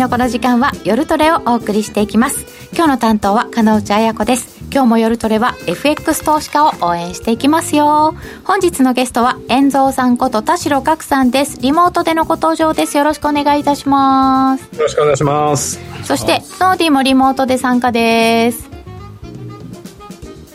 [0.00, 2.46] のこの時間は夜トレをお送りしていきます。
[2.72, 4.58] 今日の担当は金内彩子です。
[4.72, 8.14] 今日も夜トレは FX 投資家を応援していきますよ。
[8.44, 11.58] 本日のゲストは YEN蔵さんこと田代岳さんです。
[11.60, 12.96] リモートでのご登場です。
[12.96, 14.62] よろしくお願いいたします。
[14.74, 15.78] よろしくお願いします。
[16.04, 18.70] そしてノーディもリモートで参加です。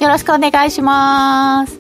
[0.02, 1.80] よろしくお願いします。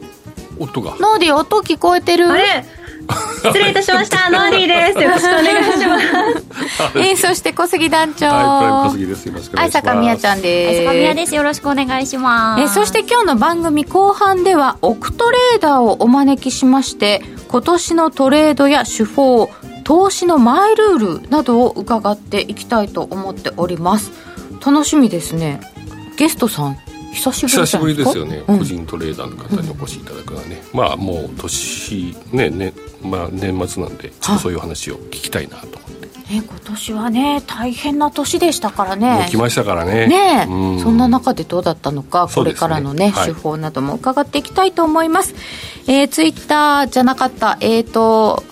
[0.59, 0.91] 音が。
[0.99, 2.29] ノーディ音聞こえてる。
[2.29, 2.63] あれ？
[3.45, 4.29] 失礼いたしました。
[4.29, 5.03] ノーディーです。
[5.03, 6.95] よろしくお願いします。
[6.95, 8.25] えー、そして小杉団長。
[8.27, 9.25] はい小杉です。
[9.27, 9.87] よろしくお願いします。
[9.87, 10.79] 愛坂ちゃんです。
[10.79, 11.35] 愛坂美也です。
[11.35, 12.61] よろしくお願いします。
[12.63, 19.49] えそして今日の番組後半ではオクトレーダーをお招きしまして今年のトレードや手法
[19.83, 24.11] 投資のマイルールなどを伺っていきたいと思っております。
[24.65, 25.61] 楽しみですね。
[26.17, 26.77] ゲストさん
[27.13, 28.59] 久しぶり久しぶりですよね、うん。
[28.59, 32.73] 個人トレーダーの方にお越しいただくのはね、まあもう年ねね
[33.05, 45.33] まあ年末なんでちょっとそういう話を聞きたいなと思って、ね、今年はね大変な年でしたからね来ましたからねねえ、うんそんな中でどうだったのか、これからのね、はい手法なども伺っていきたいと思います。
[45.87, 48.43] えー、ツイッターじゃなかった、えーと、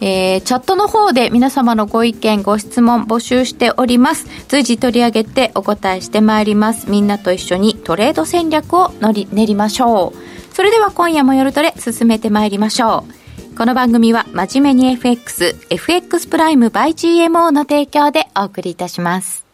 [0.00, 4.26] えーチャットの方で皆様のご意見、ご質問募集しております。
[4.48, 6.90] 随時取り上げてお答えしてまいります。
[6.90, 10.54] みんなと一緒にトレード戦略を乗り練りましょう。
[10.54, 13.25] それでは今夜も夜トレ進めてまいりましょう。
[13.56, 19.46] この番組は真面目に FX、FX プライム by GMO の提供でお送りいたします。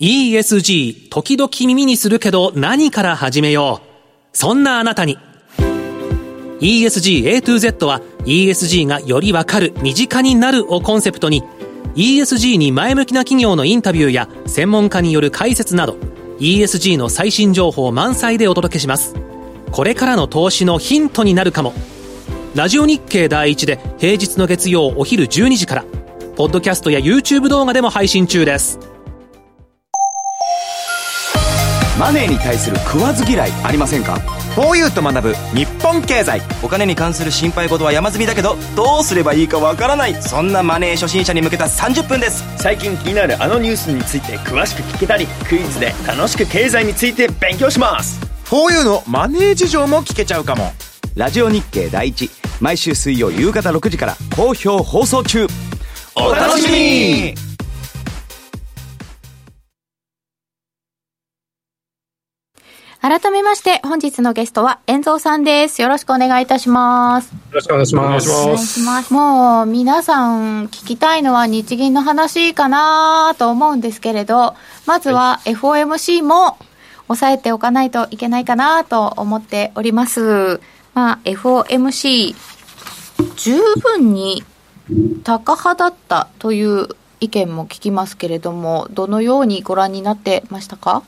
[0.00, 4.16] ESG、時々耳にするけど何から始めよう。
[4.32, 5.18] そんなあなたに。
[6.60, 11.42] ESG A to Z は ESG がよりわかる、身近になるをコンセプトに
[11.96, 15.98] ESG に前向きな企業のインタビューや専門家による解説など
[16.38, 19.14] ESG の最新情報満載でお届けします。
[19.70, 21.74] これからの投資のヒントになるかも。
[22.52, 25.84] ラジオ日経第一で平日の月曜お昼12時から、
[26.34, 28.80] ポッドキャストや YouTube 動画でも配信中です。
[31.96, 34.14] マネーに対する食わず嫌いありませんか
[34.56, 36.42] ？4U と学ぶ日本経済。
[36.60, 40.20] お金に関する心配事は山積みだけどどうすればいいかわからない。
[40.20, 42.42] そんなマネー初心者に向けた30分です。
[42.60, 48.18] 最近気になるあのニュースについて詳しく聞けたりクイズで楽しく経済について勉強します。
[48.46, 50.72] 4U のマネー事情も聞けちゃうかも。
[51.14, 55.46] ラジオ日経第一毎週水曜夕方6時から好評放送中。
[56.14, 57.34] お楽しみに。
[63.02, 65.80] 改めまして本日のゲストは遠蔵さんです。
[65.80, 67.32] よろしくお願いいたします。
[67.32, 68.30] よろしくお願いします。
[68.30, 74.54] お願いしますもう皆さん聞きたいのは日銀の話かなと思うんですけれど
[74.84, 76.58] まずは FOMC も
[77.06, 80.60] 抑えておかないといけないかなと思っております
[81.00, 82.34] まあ FOMC
[83.36, 84.44] 十分に
[85.24, 86.88] 高派だったという
[87.20, 91.02] 意見も聞きますけれどもどのようにご覧になってましたか？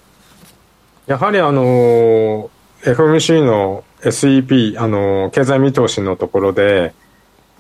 [1.07, 2.51] やはりあの
[2.81, 6.95] FMC の SEP あの経済見通しのところで、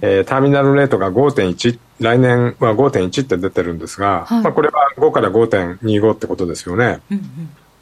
[0.01, 4.43] えーターミナルレートが5.1来年は5.1って出てるんですが、はい。
[4.43, 7.03] まあ、これは5から5.25ってことですよね、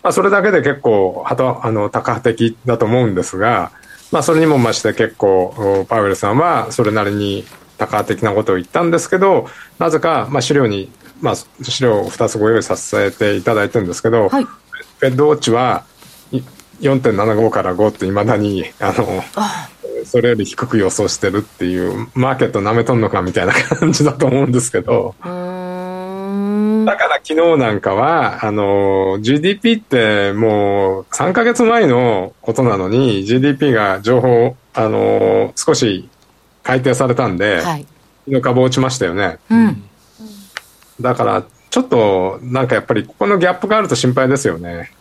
[0.02, 3.70] まあ、それだけで結構はたあの高派的だと思うんですが、
[4.12, 7.44] まあ、それにも増して結構おパウエルさんはそれなりに
[7.78, 9.48] 高派的なことを言ったんですけど
[9.78, 10.90] なぜか、まあ、資料に、
[11.20, 14.44] まあ、資料を2つご用意させていただいてるんですけど、はい。
[14.44, 15.84] フェッドウォッチは
[16.32, 16.42] い
[16.80, 19.22] 4.75から5っていまだにあの
[20.04, 25.14] それより低く予想してるっていうマーケット舐めとんのかみたいな感じだと思うんですけど。
[25.22, 25.49] うーん
[27.22, 36.08] 昨日なんかはあの GDP ってもう3ヶ月前のことなのに GDP が情報あの少し
[36.62, 37.86] 改定されたんで、はい。
[38.26, 39.38] 昨日株落ちましたよね。
[39.50, 39.82] うん。
[41.00, 44.92] だからちょっとなんかやっぱりここのギャップがあると心配ですよね。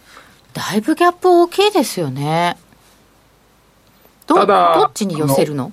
[0.54, 2.58] だいぶギャップ大きいですよね。
[4.28, 5.72] どただどっちに寄せるの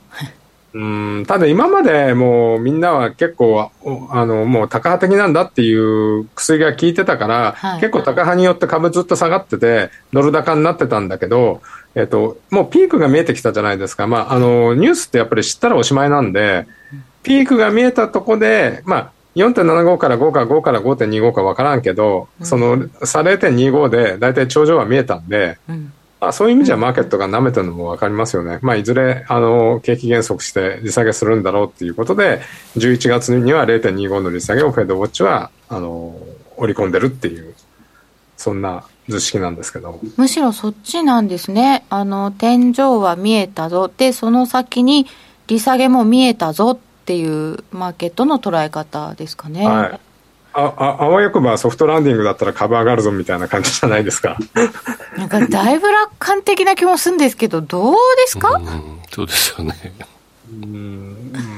[0.78, 7.80] うんただ今までもうみんなは結構おあのもう高派的なんだっていう薬が効いてたから、はい。
[7.80, 11.62] 結構高派によって株ずっと下がっててドル高になってたんだけど、
[11.94, 16.66] えっと、もうピークが見えてきたじゃないですか、まあ、あのニュースってやっぱり知ったらおしまいなんで
[17.22, 25.92] ピークが見えたとこで、まあ、4.75から5か5から5.25か分からんけど、その差0.25で大体頂上は見えたんで、うん
[26.26, 28.58] まあ、そういう意味じゃマーケットが舐めてるのも分かりますよね。
[28.60, 32.40] まあ、いずれ、あの、景気減速して利下げするんだろうっていうことで、
[32.76, 36.18] 11月には0.25の利下げをフェードウォッチは、あの、
[36.56, 37.54] 織り込んでるっていう、
[38.36, 40.00] そんな図式なんですけど。
[40.16, 41.84] むしろそっちなんですね。
[41.90, 43.88] あの、天井は見えたぞ。
[43.96, 45.06] で、その先に
[45.46, 49.64] 利下げも見えたぞっていうマーケットの捉え方ですかね。
[49.64, 50.00] はい。
[50.58, 54.38] あああわよくばソフトランディングだったら株上がるぞみたいな感じじゃないですか。
[55.18, 59.74] なんかだいぶ楽観的な気もするんですけど、どうですか、うん、そうですよね。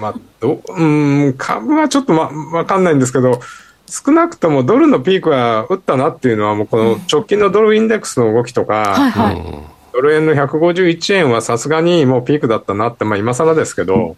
[0.00, 3.40] まあ、どうん、株はちょっとわ、わかんないんですけど、
[3.86, 9.42] 少なくともドルのピークは打ったなっていうのは、もうこの直近のドルインデックスの動きとか、はいはい。
[9.92, 14.16] ドル円の151円はさすがにもうピークだったなって、まあ今更ですけど、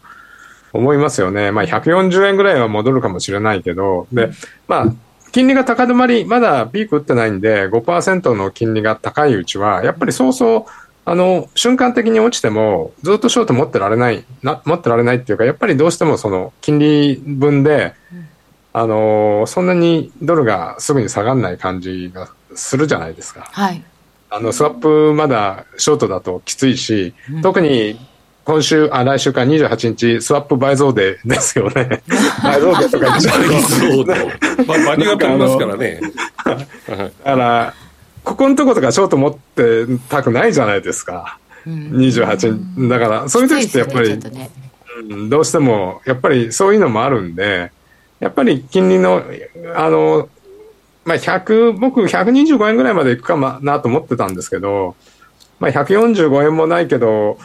[0.72, 1.50] 思いますよね。
[1.50, 4.30] まあ140円ぐらいは戻るかもしれないけど、で、
[4.68, 4.86] まあ、
[5.32, 10.64] 金利が高止まり、まだピーク打ってないんで、5%の金利が高いうちは、やっぱりそうそう、
[11.04, 17.94] あの、瞬間的に落ちても、ずっとショート持ってられない、な持ってられないっていうか、やっぱりどうしてもその、金利分で、
[18.72, 23.48] あの、そんなにドルがすぐに下がらない感じがするじゃないですか。
[23.52, 23.82] はい。
[24.30, 27.98] あの、スワップまだショートだときついし、特に
[28.44, 32.02] 今週、あ、来週か28日、スワップ倍増デーですよね。
[32.42, 34.64] 倍増デーとか言っちゃうと。
[34.66, 36.00] まあ、バリが取りますからね。
[36.44, 37.74] だから、
[38.24, 41.38] ここのとことかショート持ってたくないじゃないですか。
[41.66, 42.88] 28。
[42.88, 44.18] だから、そういう時ってやっぱり
[45.28, 47.70] どうしても、やっぱりそういうのもあるんで、
[48.20, 49.22] やっぱり金利の、
[49.74, 50.28] あの、
[51.04, 54.94] まあ、100、僕125円ぐらいまでいくかなと思ってたんですけど、
[55.58, 57.38] まあ、145円もないけど、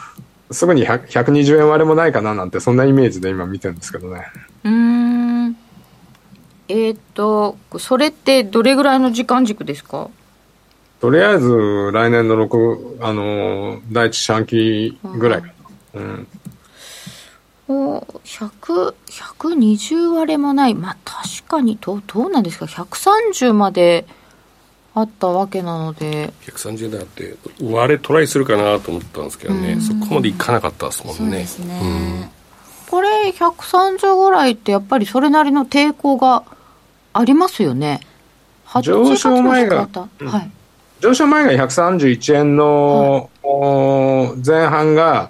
[0.50, 4.26] すぐに100 120円割れもないかななんて、そんなイメージで今見てるんですけどね。
[4.64, 4.70] うー
[5.48, 5.56] ん。
[6.68, 10.08] えーっと、それってどれぐらいの時間軸ですか？
[11.00, 15.48] とりあえず来年の6、あの、第一四半期ぐらいか
[15.94, 16.00] な。
[16.00, 16.26] うん。
[17.68, 20.74] お100、120割れもない。
[20.74, 24.06] まあ確かにどう、どうなんですか ?130 まで
[24.96, 26.32] あったわけなので。
[26.46, 31.44] 130円だって、割れトライするかなと思ったんですけどね、そこまでいかなかったですもんね。
[31.66, 32.30] ね。
[32.88, 36.44] これ130ぐらいってやっぱりそれなりの抵抗が
[37.12, 38.00] ありますよね。
[38.82, 40.50] 上昇前が8月の使ったはい。
[41.00, 45.28] 上昇前が131円の、おー前半が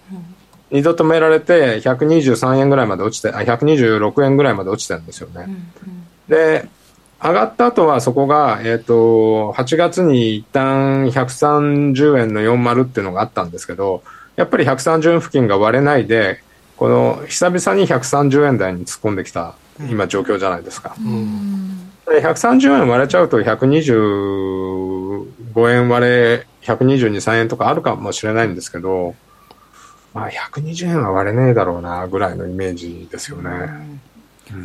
[0.71, 5.49] 2度止められて123円ぐらいまで落ちて、あ、126円ぐらいまで落ちてるんですよね。
[6.29, 6.69] で、
[7.23, 14.03] 上がった後はそこが、えっ、と、8月に一旦130円の40っていうのがあったんですけど、
[14.37, 16.41] やっぱり130円付近が割れないで、
[16.77, 19.55] この久々に130円台に突っ込んできた
[19.91, 20.95] 今状況じゃないですか。
[22.07, 29.15] で130円割れちゃうと125円割れ、122、3円とかあるかもしれないんですけど、
[30.13, 33.51] まあ120円は割れねえだろうなぐらいのイメージですよね。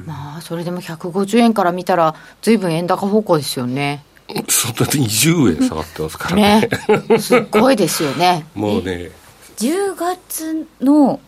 [0.06, 4.04] まあそれでも150円から見たら随分円高方向ですよね。
[4.48, 6.70] そんな20円下がってますからね。
[7.10, 7.20] ね。
[7.20, 8.46] すっごいですよね。
[8.56, 9.12] もうね、
[9.58, 11.20] 10月の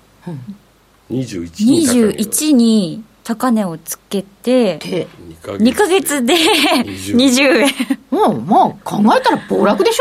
[1.12, 2.12] 21に高いよ。
[2.12, 5.08] 21に高値をつけてで、
[5.42, 7.70] 2ヶ2ヶ月で20 20円。
[8.12, 10.00] もう、まあ考えたら暴落でし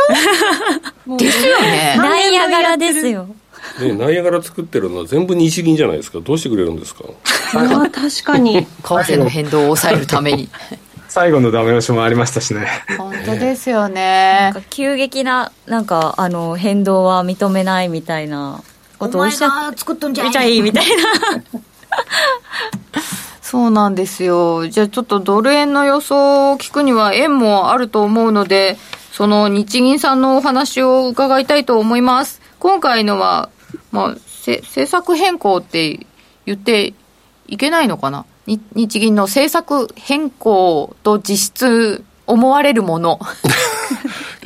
[1.06, 1.16] ょ？
[1.16, 1.94] ですよね。
[1.98, 3.28] ナイアガラですよ
[3.80, 6.20] ね、ナイアガラ作ってるのは全部日銀じゃないですか。
[6.20, 7.04] どうしてくれるんですか？
[7.54, 8.64] あー確かに。
[8.66, 10.48] 為替の変動を抑えるために。
[11.08, 12.66] 最後のダメ押しもありましたしね。
[12.96, 14.60] 本当ですよなんねか。
[14.70, 18.62] 急激ななんかあの変動は認めないみたいな
[18.98, 21.60] ことをおっしゃっ作っとんじゃいいみたいな
[23.42, 24.66] そうなんですよ。
[24.68, 28.78] じゃあちょっとドル円の予想を聞くには円もあると思うので、
[29.12, 32.40] その日銀さんのお話を伺いたいと思います。
[32.62, 33.50] 今回のは、
[33.90, 36.06] まあ、せ政策変更って
[36.46, 36.94] 言って
[37.48, 38.24] いけないのかな？
[38.46, 43.18] に日銀の政策変更と実質思われるもの。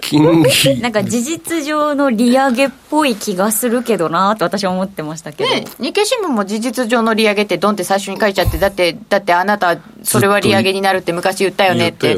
[0.00, 0.80] 金利。
[0.80, 12.16] なんか事実上の利上げっぽい気がするけどなと私は思ってましたけど、ね、日経新聞も事実上の利上げってドンって最初に書いちゃって、だって、だってあなた、それは利上げになるって昔言ったよねって、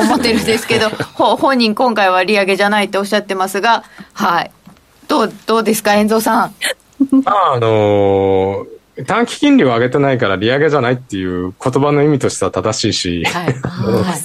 [0.00, 4.50] 思ってるんですけど、ほ本人今回は利上げじゃないっておっしゃってますが、はい。
[5.08, 6.54] どう、どうですか、遠藤さん？
[7.24, 8.74] まあ、あのー
[9.08, 13.44] 短期金利を上げてないから利上げじゃないっていう言葉の意味としては正しいし、はい。
[13.64, 14.20] はい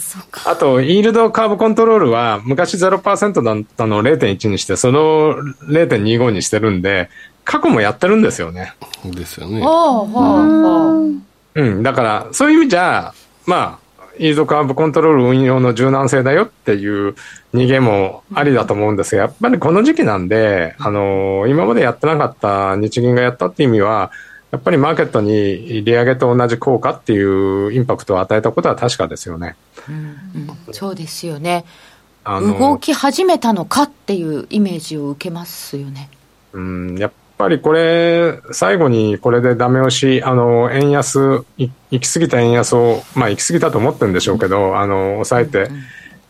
[0.46, 5.34] あと、イールドカーブコントロールは昔0%だったのを0.1にして、その
[5.68, 7.10] 0.25にしてるんで、
[7.46, 8.74] 過去もやってるんですよね。
[9.06, 9.60] ですよね。
[11.56, 11.82] うん。
[11.82, 13.12] だから、そういう意味じゃ、
[13.48, 13.89] まあ、
[14.20, 17.16] イールドカーブコントロール運用の柔軟性だよっていう
[17.54, 24.12] 逃げもありだと思うんですが、やっぱりこの時期なんで、あのー今までやってなかった日銀がやったって意味は、
[24.52, 29.56] やっぱりマーケットに利上げと同じ効果っていうインパクトを与えたことは確かですよね。
[30.72, 31.64] そうですよね。
[32.26, 36.10] 動き始めたのかっていうイメージを受けますよね。
[36.52, 45.70] うん、やっぱりこれ、最後にこれでダメ押し、あの、円安、い行き過ぎた円安を、まあ行き過ぎたと思ってるんでしょうけど、あの、抑えて、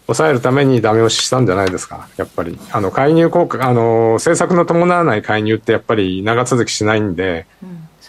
[0.05, 2.59] 抑えるためにダメ押ししたんじゃないですか、やっぱり。
[2.71, 7.47] あの、介入効果、あの、政策の伴わない介入ってやっぱり長続きしないんで、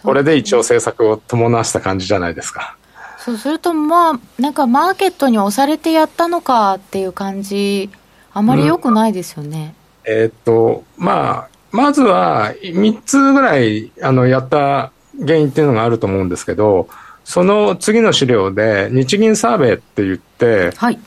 [0.02, 2.76] これで一応政策を伴わした感じじゃないですか。
[3.16, 7.88] そうすると、まあ、なんかマーケットに押されてやったのかっていう感じ、
[8.35, 9.75] あまり良くないですよね。
[10.07, 16.89] うん、えー、っと、まあ、まずは3つぐらいあのやった原因っていうのがあると思うんですけど、
[17.25, 20.99] その次の資料で日銀サーベイって言って、はい、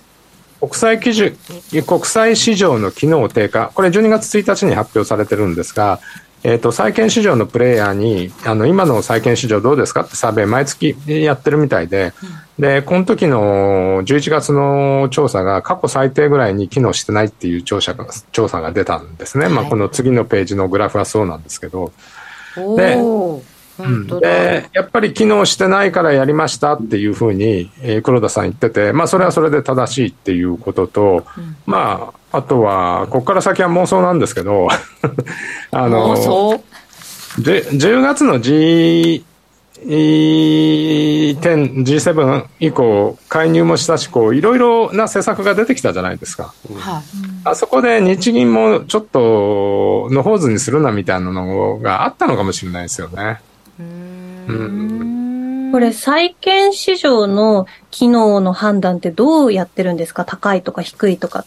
[0.60, 1.36] 国際基準
[1.86, 6.00] 国際市場の機能低下、これ12月1日に発表されてるんですが、
[6.44, 12.12] えっ、ー、と、債券市場のプレイヤーに、あの、今の債券市場どうですかってサーベイ毎月やってるみたいで、
[12.58, 19.46] うん、で、この時の11月の調査が過去最低ぐらいに機能してないっていう調査が、調査が出たんですね。
[19.46, 21.94] はい、まあ、この次のページのグラフはそうなんですけど。
[22.76, 22.98] で、
[23.80, 34.68] うん、で、やっぱり機能してないからやりましたっていうふうに、えー、黒田さん言ってて、まあ、それはそれで正しいっていうことと、うん、まあ、あとは、ここから先は妄想なんですけど、
[35.72, 39.26] あの、10月の G、
[39.86, 41.40] 10、
[41.84, 46.54] G7 以降、介入もしたし、こう、いろいろな施策が出てきたじゃないですか。
[46.76, 47.04] はい、
[47.44, 53.42] あそこで日銀もちょっと、のほうずにするなみたいなのがあったのかもしれないですよね。
[55.72, 60.24] これ、債券市場の機能の判断ってどうやってるんですか？
[60.26, 61.46] 高いとか低いとかっ。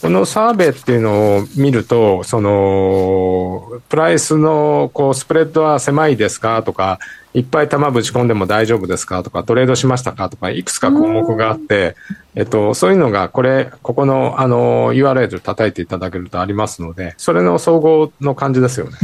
[0.00, 6.62] このサーベイっていうのを見ると、その、プライスのこうスプレッドは狭いですか？
[6.62, 6.98] とか、
[7.34, 9.22] いっぱい玉ぶち込んでも大丈夫ですか？
[9.22, 10.30] とか、トレードしましたか？
[10.30, 11.96] とか、いくつか項目があって、
[12.34, 18.96] えっと、そういうのが、これ、ここの、あの、URL 叩いていただけるとありますので、それの総合の感じですよね。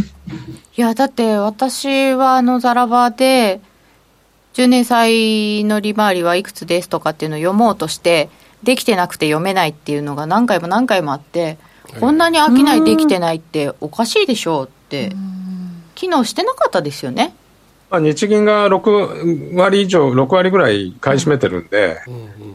[0.76, 3.60] いや、だって私はあの、ザラバで、
[4.54, 8.30] 10年債の利回りはいくつですとかっていうのを読もうとして、
[8.66, 11.56] できてなくて読めないっていうのが何回も何回もあって、
[12.00, 15.12] こんなに商いできてないっておかしいでしょうって、
[15.94, 17.32] 機能してなかったですよね。
[17.88, 22.00] まあ、日銀が6割以上、6割ぐらい買い占めてるんで、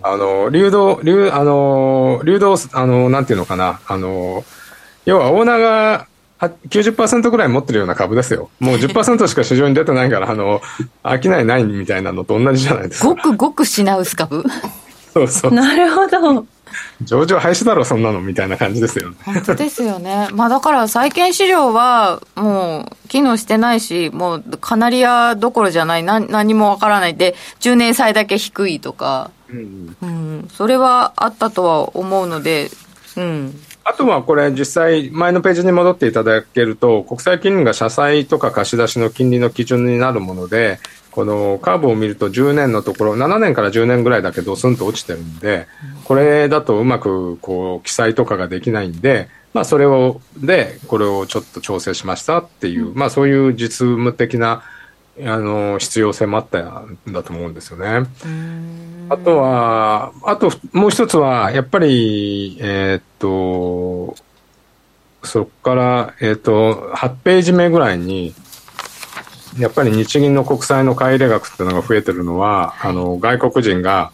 [0.04, 4.44] あの、流動、流、あの、流動、あの、なんていうのかな、あの、
[5.06, 6.08] 要はオーナーが
[6.68, 8.50] 90%ぐらい持ってるような株ですよ。
[8.60, 10.62] もう10%しか市場に出てないから、あの、
[11.06, 13.08] 商いないみたいなのと同じじゃないですか。
[13.08, 14.44] ごくごく品薄株
[15.14, 15.54] そうそう。
[15.54, 16.46] なるほど。
[17.04, 19.18] 上場廃止だろ、そんなのみたいな感じですよね。
[19.26, 20.30] 本当ですよね。
[20.32, 32.70] まあだから債券市場はもう機能してないし、もうカナリアどころじゃない、な何もわからないで、10年債だけ低いとか、うん、うん、それはあったとは思うので、
[33.18, 33.62] うん。
[33.84, 40.80] あとはこれ実際前のページに戻っていただけると国際金利が社債とか貸し出しの金利の基準になるもので
[41.12, 45.68] このカーブを見ると10年のところ、7年から10年ぐらいだけドスンと落ちてるんで、
[46.06, 54.64] これだとうまくこう記載とかができないんで、まあそれを、で、これをちょっと調整しましたっていう、まあそういう実務的な、
[55.20, 58.08] あの、必要性もあったんだと思うんですよね。
[59.10, 64.16] あとは、あともう一つは、やっぱり、えー、っと、
[65.24, 68.34] そこから、えー、っと、8ページ目ぐらいに、
[69.58, 74.12] やっぱり日銀の国債の買い入れ額っていうのが増えてるのは、あの、外国人が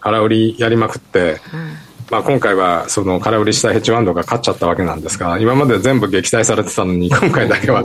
[0.00, 1.40] 空売りやりまくって、
[2.10, 7.84] まあ今回はその空売りしたヘッジワンドが勝っちゃったわけなんですが、今まで全部撃退されてたのに、 今回だけは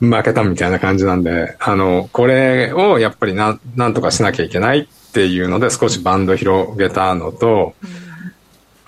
[0.00, 8.09] 負けたみたいな感じなんで、あの、これをやっぱりななんとかしなきゃいけないっていうので少しバンド広げたのと、うん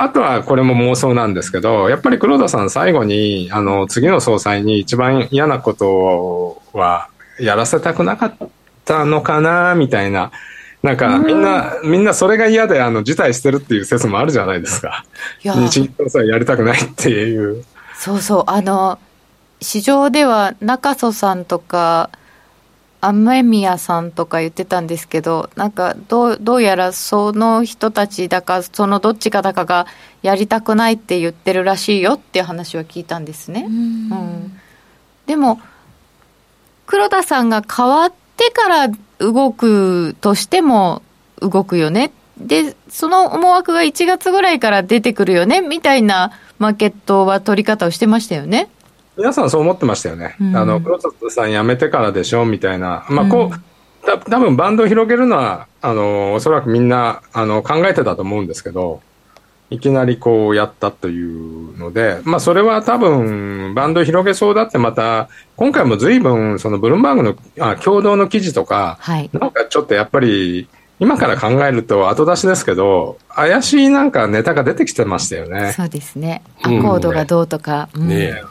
[0.02, 8.37] あとはこれも妄想なんですけど、やっぱり黒田さん最後に、あの、次の総裁に一番嫌なことはやらせたくなかっ
[8.85, 10.32] たのかな、みたいな。
[10.82, 15.04] なんか、みんな、みんなそれが嫌で、あの、辞退してるっていう説もあるじゃないですか。
[15.44, 17.64] 日銀総裁やりたくないっていう。
[17.94, 18.99] そうそう、あの、
[19.61, 22.11] 市場では中曽さんとか、
[23.04, 29.88] 雨宮さんとか言ってたんですけど、なんかどうどうやらその人たちだか、そのどっちかだかが
[30.23, 33.66] やりたくないって言ってるらしいよっていう話は聞いたんですね。
[33.68, 34.61] うんうん、
[35.26, 35.61] でも、
[36.87, 41.02] 黒田さんが変わってから動くとしても
[41.40, 42.12] 動くよね。
[42.38, 46.30] で、その思惑が1月ぐらいから出てくるよね、みたいな
[46.61, 48.68] マーケットは取り方をしてましたよね。
[49.16, 50.37] 皆さんそう思ってましたよね。
[50.40, 53.04] うん、あの、黒田さん辞めてからでしょみたいな。
[53.09, 59.00] まあ、こう、た多分バンドを広げるのは、あの、おそらくみんな、あの、考えてたと思うんですけど、
[59.73, 69.31] いきなりこうやったというので、まあそれは多分バンド広げそうだってまた、今回も随分そのブルームバーグのあ共同の記事とか、はい。
[69.33, 70.69] なんかちょっとやっぱり
[71.00, 75.73] 今から考えると後出しですけど、怪しいなんかネタが出てきてましたよね。
[75.73, 76.42] そうですね。
[76.62, 77.88] アコードがどうとか。
[77.95, 78.45] うんねえ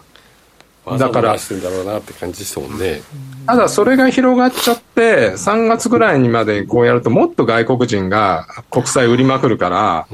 [0.86, 3.02] だだかかららしてんだろうなって感じですもんね、
[3.46, 10.08] ただそれが広がっちゃって、3月ぐらいにまでこうやるともっと外国人が国債売りまくるから、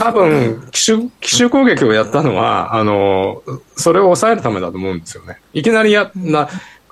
[0.00, 3.42] 多分奇襲、奇襲攻撃をやったのは、あの、
[3.76, 5.38] それを抑えるためだと思うんですよね。
[5.52, 6.48] いきなりや、な、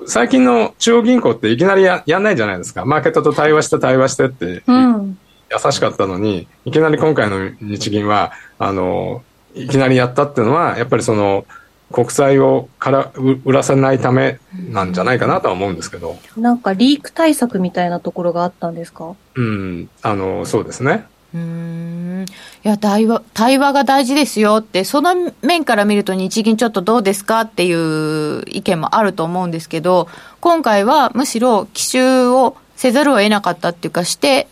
[0.07, 2.85] 最近の中央銀行っていきなりややんないじゃないですか。
[2.85, 5.19] マーケットと対話して対話してって、うん。
[5.51, 9.23] 優しかったのに、いきなり今回の日銀は、あの、
[9.55, 11.47] いきなりやったっていうのは、やっぱりその、
[11.93, 14.39] 国債をからう売らせないため
[14.71, 19.15] なんじゃないかなとは思うんですけど、なんかリーク対策みたいなところがあったんですか？
[19.35, 21.05] うん、あの、そうですね。
[21.35, 22.25] うーん
[22.65, 30.09] いや対話対話が大事ですよって、その面から見ると、日銀ちょっとどうですかっていう意見もあると思うんですけど、
[30.41, 34.49] 今回はむしろ奇襲をせざるを得なかったっていうか、して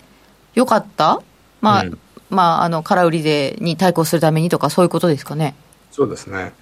[0.55, 1.21] よかった、
[1.61, 1.99] まあうん
[2.31, 5.55] まあ、あの空売り税に対抗するためにとか、そういうことですかね。
[5.91, 6.53] そうですね。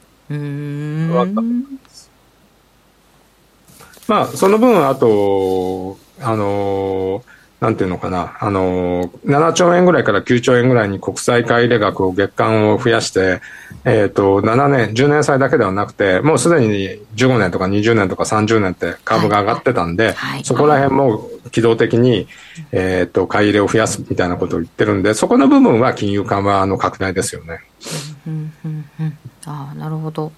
[4.09, 7.25] まあ、その分、あと、あの、
[7.61, 13.41] なんていうのかな、あの、7兆円ぐらいから9兆円ぐらいに国債買い入れ額を月間を増やして、
[13.85, 20.45] えっ、と、7年、10年債だけではなくて、もうすでに15年とか20年とか30年って株が上がってたんで、はい。
[20.45, 22.27] そこら辺も機動的に、
[22.73, 27.61] えっ、と、買い入れを増やすみたいなことを言ってるんで、そこの部分は金融緩和の拡大ですよね。
[28.27, 30.33] うんうんうんあなるほど。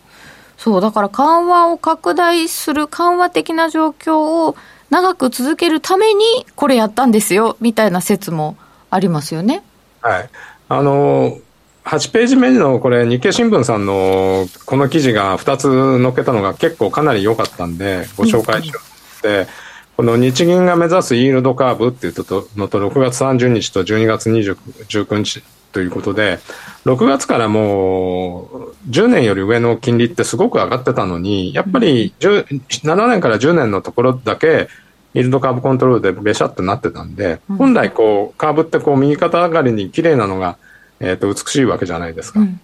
[0.56, 4.56] そうだから緩和を拡大する緩和的な状況を
[4.90, 8.56] 長く続けるためにこれやったんですよみたいな説も
[8.90, 9.62] ありますよね。
[10.00, 10.30] はい。
[10.68, 11.38] あの、
[11.84, 19.50] 8ページ目のこれ日経新聞さんのこの記事が2つ載っけたのが結構かなり良かったんでご紹介しようと思って、
[19.96, 22.14] この日銀が目指すイールドカーブっていう
[22.56, 25.42] のと6月30日と12月29日
[25.74, 26.38] ということで、
[26.86, 34.68] 6月からもう10年より上の金利ってすごく上がってたのに、やっぱり10 7年から10年のところだけ、
[35.14, 40.56] イールドカーブコントロールでべしゃっとなってたんで、本来こう、カーブってこう右肩上がりに綺麗なのが、
[41.00, 42.40] えっ、と、美しいわけじゃないですか。
[42.40, 42.60] うん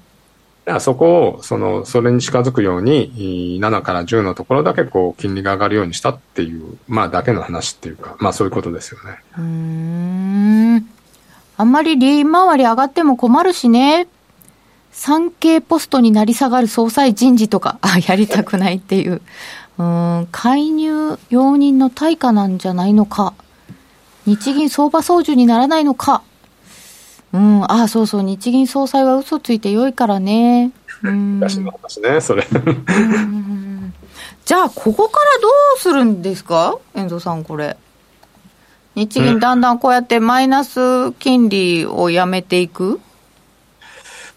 [0.64, 9.18] だからそこを、その、それに近づくように、い7から10のところだけこう、金利が上がるようにしたっていう、まあだけの話っていうか、まあそういうことですよね。
[9.38, 9.42] うー
[10.76, 10.99] ん
[11.60, 14.08] あんまり利回り上がっても困るしね
[14.92, 19.20] 産経ポストになり下がる総裁人事とかあやりたくないっていう
[19.78, 23.34] うーん介入容認の対価なんじゃないのか
[24.26, 26.22] 日銀相場操縦にならないのか
[27.32, 30.72] うん、ああ、そうそう、日銀総裁は嘘ついて良いからね。
[31.04, 31.34] うん。
[31.38, 32.44] 昔の話ね、それ。
[34.44, 36.76] じゃあ、ここからどうするんですか？
[36.96, 37.76] 遠藤さん、これ。
[39.00, 43.00] 日銀だんだんこうやってマイナス金利をやめていく、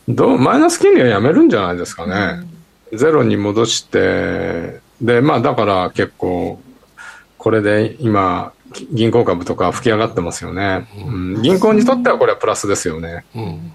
[0.07, 2.47] どう、マイナス金利はやめるんじゃないですかね。
[2.93, 6.59] ゼロに戻して、で、まあだから結構、
[7.37, 8.53] これで今、
[8.91, 10.87] 銀行株とか吹き上がってますよね。
[10.97, 13.25] うん、銀行にとってはこれはプラスですよね。
[13.35, 13.73] うん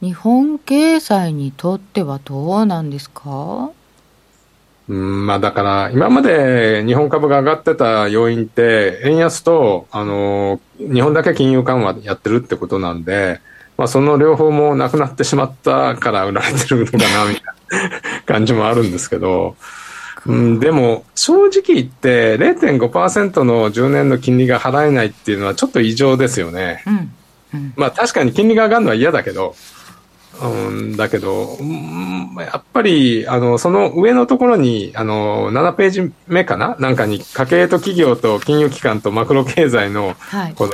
[0.00, 3.70] 日本経済にとってはどうなんですか？
[4.90, 13.40] うん、まあだから、今まで日本株が上がってた要因って、円安と、あの、日本だけ金融緩和やってるってことなんで、
[13.76, 19.54] まあその両方もなくなってしまったから売られてるのかな、みたいな感じもあるんですけど、
[20.26, 26.82] うん、でも、正直言って0.5%の10年の金利が払えないっていうのはちょっと異常ですよね。
[27.52, 27.72] うん。
[27.76, 29.54] まあ確かに金利が上がるのは嫌だけど、
[30.42, 36.76] うん、だけど、うんやっぱり、あの、その上のところに、あの、7ページ目かな？
[36.78, 40.54] なんかに、家計と企業と金融機関とマクロ経済の、はい。
[40.54, 40.72] この、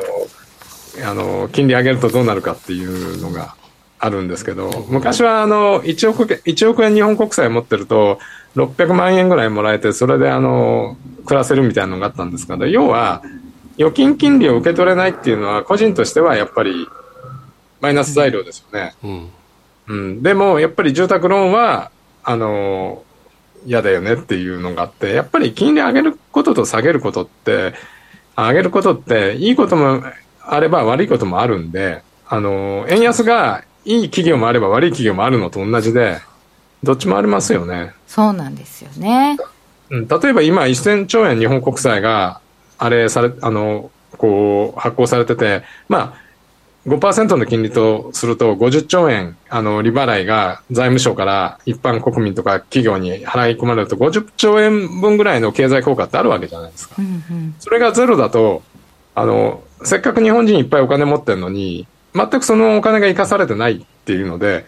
[1.08, 3.56] あの、金利上げるとどうなるかっていうのが
[3.98, 8.18] あるんですけど、昔はあの、1億円、1億円日本国債持ってると、
[8.54, 13.22] 600万円ぐらいもらえて、それであの、暮らせるみたいなのがあったんですけど、要は、
[13.78, 16.88] 預金金利を受け取れないっていうのは、個人としてはやっぱり、
[17.80, 18.94] マイナス材料ですよね。
[19.04, 19.30] うんうん。
[20.22, 21.90] でも、やっぱり住宅ローンは、
[22.24, 23.04] あの、
[23.66, 27.74] 嫌だよねっていうのがあって、やっぱり金利上げることと下げることって、
[28.36, 30.02] 上げることって、いいことも
[30.42, 36.18] あれば悪いこともあるんで、あの、円安がいい企業もあれば悪い企業もあるのと同じで、
[36.82, 37.92] どっちもありますよね。
[38.06, 39.36] そうなんですよね。
[39.90, 42.40] うん、例えば今1000兆円日本国債が、
[42.78, 46.25] あれされ、あの、こう、発行されてて、まあ、
[46.86, 56.94] 5%の金利とすると50兆円、あの、利払いが財務省から一般国民とか企業に払い込まれると50兆円分ぐらいの経済効果ってあるわけじゃないですか。
[57.58, 58.62] それがゼロだと、
[59.16, 64.64] あの、せっかく日本人いっぱいお金持ってるのに、全くそのお金が生かされてないっていうので、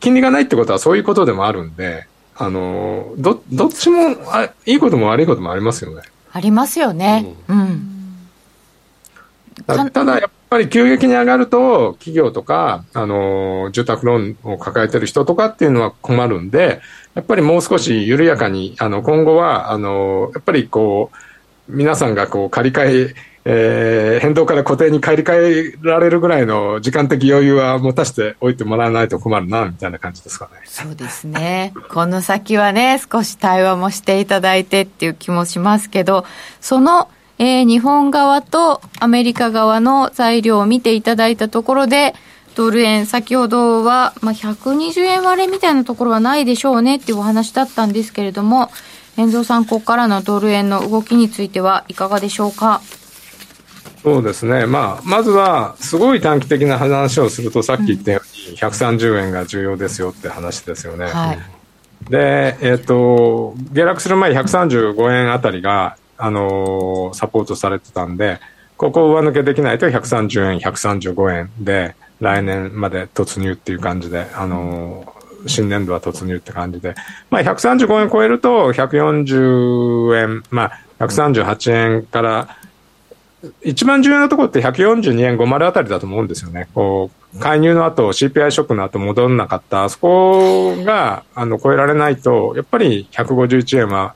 [0.00, 6.02] 金利がないってことはそういうことでもあるんで、あの、ど、どっちもあ、いいことも悪いこともありますよね。
[6.32, 7.34] ありますよね。
[7.46, 7.88] うん。
[9.66, 16.82] たただやっぱぱり急激に上がると、企業とか、あの、住宅ローンを抱えてる人とかっていうのは困るんで、
[17.14, 21.16] やっぱりもう少し緩やかに、あの、今後は、あの、やっぱりこう、
[21.74, 30.60] 皆さんがこう、借り換え、えー変動から固定に借り換えられるぐらいの時間的余裕は持たせておいてもらわないと困るな、みたいな感じですかね。
[30.66, 31.72] そうですね。
[31.88, 36.26] この先はね、少し対話もしていただいてっていう気もしますけど、
[36.60, 37.08] その、
[37.44, 42.14] えー日本側とアメリカ側の材料を見ていただいたところで、
[42.54, 48.70] ドル円、先ほどは、まあ、120円割れみたいなところはないでしょうねっていうお話だったんですけれども、
[49.16, 52.80] 遠藤さん、ここからのドル円の動きについてはいかがでしょうか？
[54.04, 54.66] そうですね。
[54.66, 61.06] まあ、まずは、すごい短期的な話をすると、さっき言ったように、130円が重要ですよって話ですよね。
[61.06, 61.38] はい。
[62.08, 68.38] で、えっ、と、下落する前135円あたりが、あのーサポートされてたんで、
[68.76, 76.94] ここを上抜けできないと130円、135円で、来年まで突入っていう感じで、あのー新年度は突入って感じで、
[77.28, 82.56] まあ135円超えると140円、まあ138円から、
[83.64, 86.68] 一番重要なところって142円50あたりだと思うんですよね。
[86.72, 94.14] こう、介入の後、CPI ショックの後戻んなかった、あそこが、あの、超えられないと、やっぱり151円は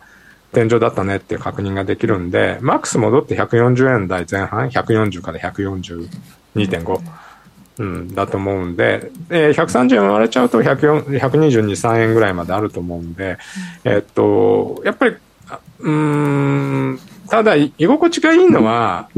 [0.57, 7.01] 天井だったねっていう確認ができるんで、マックス戻って140円台前半、140から142.5。
[7.79, 13.37] うん、だと思うんで、えー130円割れちゃうと104 122、3円ぐらいまであると思うんで、
[13.85, 15.17] えっと、やっぱり、
[15.51, 15.93] あうー
[16.95, 19.11] ん、ただ、い居心地がいいのは、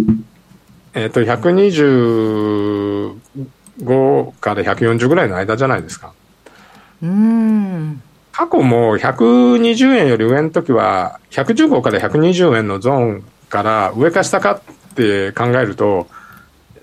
[0.93, 3.15] えっと、125
[4.41, 6.13] から140ぐらいの間じゃないですか。
[7.01, 8.03] うーん。
[8.39, 16.07] 過去も120円より上の時は、115から120円のゾーンから上か下かって考えると、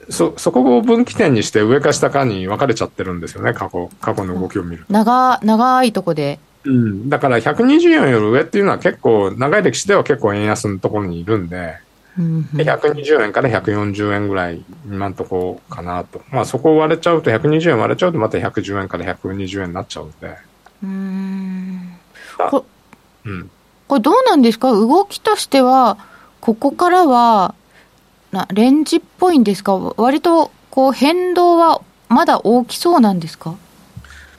[0.09, 4.91] そ、そこを分岐点にして上か下かに分かれちゃってるんですよね、過去、過去の動きを見ると。
[4.91, 6.41] 長、長いとこで。
[6.65, 7.07] うん。
[7.07, 11.77] だから120円より上っていうのは結構、長い歴史では結構円安のところにいるんで、
[12.19, 16.21] うんで120円から140円ぐらい、今のところかなと。
[16.31, 20.35] まあそこを割れちゃうと、120円割れちゃうとまた110円から120円になっちゃうんで。
[20.85, 21.97] うーん。
[22.39, 22.65] あこ
[23.25, 23.49] うん。
[23.87, 24.71] これどうなんですか？
[24.71, 25.97] 動きとしては、
[26.41, 27.55] ここからは、
[28.31, 29.73] なレンジっぽいんですか？
[29.97, 33.55] 割と、こう、変動はまだ大きそうなんですか？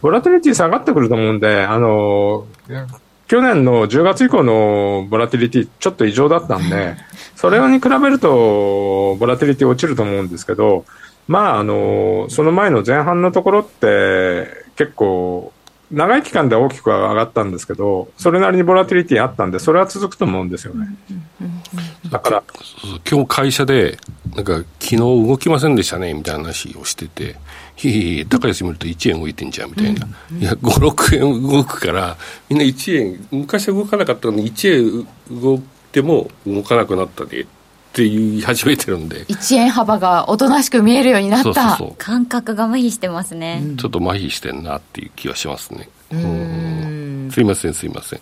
[0.03, 2.87] ボラティリティ下がってくると思うんで、あのー
[3.29, 6.95] 去年の10月以降のボラティリティちょっと異常だったんで、
[7.35, 10.85] それに比べると、ボラティリティ落ちると思うんですけど、
[11.27, 15.53] まあ、あのーその前の前半のところって、結構、
[15.91, 20.89] 長い期間で大きくは上がったんですけど、それなりにボラティリティあったんで、それは続くと思うんですよね。
[22.11, 22.43] だから、
[23.09, 23.99] 今日会社で、
[24.35, 27.37] なんか、昨日動きませんでしたね、みたいな話をしてて、
[27.77, 30.07] ひいひ高安見ると1円動いてんじゃん、みたいな。
[30.39, 32.17] いや、5、6円動くから、
[32.49, 37.47] みんな1円、昔は動かなかったのに1円動いても動かなくなったで、っ
[37.97, 41.45] て言い始めてるんで、1円幅がおとなしく見えるようになった。
[41.45, 41.95] そうそうそう。
[41.97, 45.89] 感覚が麻痺してますね、ちょっと麻痺してんなっていう気はしますね。
[46.13, 48.21] うーんすいません、すいません。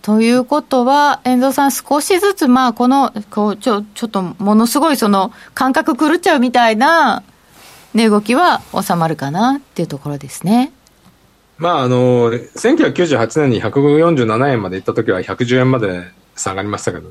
[0.00, 7.22] ということは、遠藤さん、少しずつ、まあ、この、こう、ちょ、ちょっと、ものすごい、その、感覚狂っちゃうみたいな、
[7.92, 10.72] 値動きは収まるかなっていうところですね。
[11.58, 16.04] まあ、あのー1998年に147円まで行った時は110円まで
[16.40, 17.10] 下がりましたけど、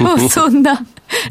[0.00, 0.80] もうそんな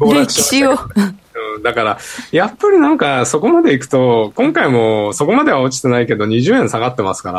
[0.00, 0.72] 歴史を。
[0.72, 1.18] うん
[1.62, 1.98] だから、
[2.30, 7.32] やっぱりなんかそこまで行くと、今回もそこまでは落ちてないけど20円下がってますか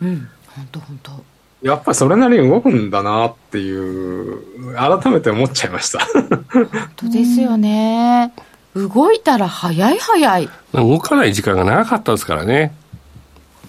[0.00, 1.12] ら、うん、本当本当。
[1.62, 6.00] やっぱりそれなりに動くんだなっていう、改めて思っちゃいました。
[6.00, 8.32] 本当ですよね。
[8.74, 10.48] 動いたら早い早い。
[10.72, 12.74] 動かない時間が長かったですからね。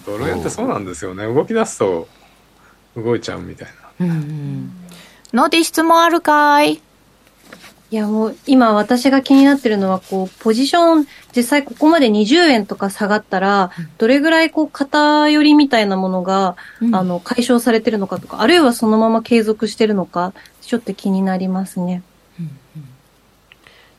[0.06, 1.24] ドル円ってそうなんですよね。
[1.24, 2.08] 動き出すと
[2.96, 4.06] 動いちゃうみたいな。
[4.06, 4.81] うんうん。
[5.32, 6.74] ノディ質問あるかい？
[7.90, 16.94] いやもう今私が気になってるのはこうポジション実際ここまで20円とか下がったらどれぐらいこう偏りみたいなものが、うん。
[16.94, 22.02] あの解消されてるのかとかあるいはそのまま継続してるのかちょっと気になりますね。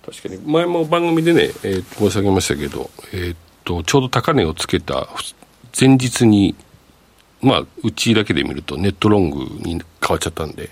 [0.04, 0.38] 確かに。
[0.38, 5.08] 前も番組でね、えー、申し上げましたけど、えー、っとちょうど高値をつけた
[5.80, 6.56] 前日に
[7.42, 10.72] まあうちだけで見るとネットロングに変わっちゃったんで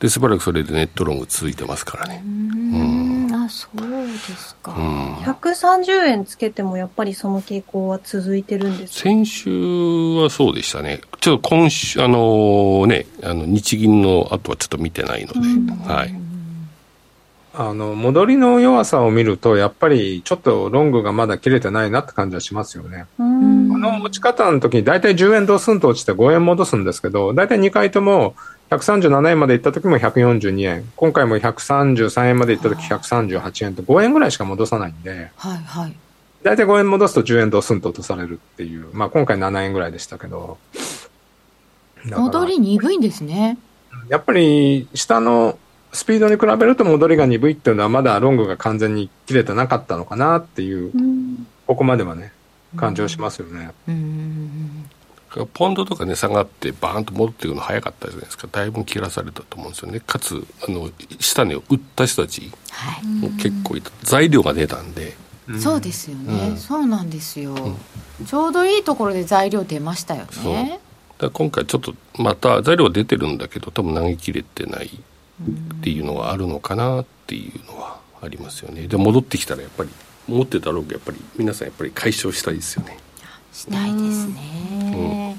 [0.00, 2.22] でしばらくそれでネットロング続いてますからね。
[2.24, 3.16] うん。
[3.32, 9.50] あそうですか、うん、130円つけてもやっぱりその傾向は続いてるんです先週
[10.20, 11.00] はそうでしたね。
[11.20, 15.40] ちょっと今週あのー、ねあの日銀の後はちょっと見てないので、
[15.92, 16.26] はい。
[17.58, 23.06] あの、戻りの弱さを見ると、やっぱりちょっとロングがまだ切れてないなって感じはしますよね。
[23.16, 28.34] この落ち方の時に大体10円ドスンと落ちて5円戻すんですけど、大体2回とも
[28.70, 35.96] 137円まで行った時も142円、今回も133円まで行った時138円と5円ぐらいしか戻さないんで、はいはい。
[36.42, 40.58] 大体5円戻すと10円ドスンと落とされるっていう、まあ今回7円ぐらいでしたけど。
[42.04, 43.58] 戻り鈍いんですね。
[44.08, 45.58] やっぱり下の
[45.92, 52.32] スピードに比べると戻りが鈍いっていうのはまだロングが完全に切れてなかったのかなっていう、うん、ここまではね
[52.76, 53.70] 感じはしますよね。
[55.44, 58.48] ポンドとか値、下がってバーンと戻っていくの早かったじゃないですか。
[58.50, 60.00] だいぶ切らされたと思うんですよね。
[60.00, 62.50] かつあの下値を売った人たち
[63.20, 65.14] も結構いた、材料が出たんで、
[65.48, 70.80] うん、そうですよね、うん、そうなんですよ、うん、ちょうどいいところで材料出ましたよね。
[71.18, 78.86] だ今回ちょっとまた材料出てるんだけど多分投げ切れてないっていうのがあるのかなっていうのはありますよね。
[78.86, 79.90] で戻ってきたらやっぱり
[80.28, 82.98] 持ってたログやっぱり皆さんやっぱり解消したいですよね
[83.56, 85.36] したいですね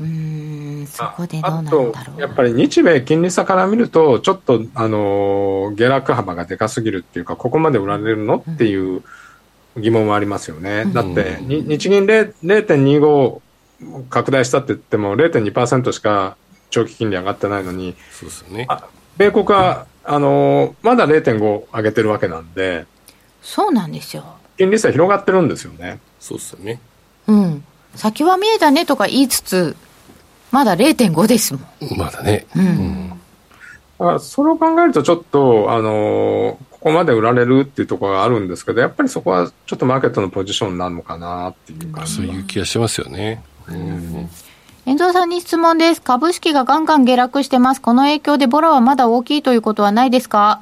[0.00, 9.02] うんそこでどうなんだろうやっぱり日米金利差から見るとちょっとあの下落幅がでかすぎるっていうかここまで売られるのっていう
[9.76, 13.40] 疑問はありますよね、うん、だって日銀0.25
[14.10, 16.36] 拡大したって言っても0.2%しか
[16.70, 18.66] 長期金利上がってないのに、そうですね、
[19.16, 22.86] 米国はあのまだ0.5上げてるわけなんで、
[23.42, 24.24] そうなんですよ。
[24.56, 26.00] 金利差広がってるんですよね。
[26.18, 26.80] そうですよね。
[27.26, 27.64] うん。
[27.94, 29.76] 先は見えたねとか言いつつ、
[30.50, 31.64] まだ0.5ですもん。
[31.96, 32.46] まだね。
[32.56, 33.20] うん。
[33.98, 43.42] うん、それを考えると、ちょっと、あのここまで売られるっていうところがあるんですけど、やっぱりそこはちょっとマーケットのポジションなのかなっていう感じ、そういう気がしますよね。
[43.68, 43.78] うん、う
[44.22, 44.28] ん
[44.86, 46.02] 遠藤さんに質問です。
[46.02, 47.80] 株式がガンガン下落してます。
[47.80, 50.60] この影響でボラはまだ大きいということはないですか？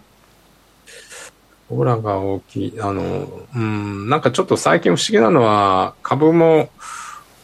[1.72, 2.80] ボラが大きい。
[2.80, 6.70] あの、うん、なんかちょっと最近不思議なのは、株も、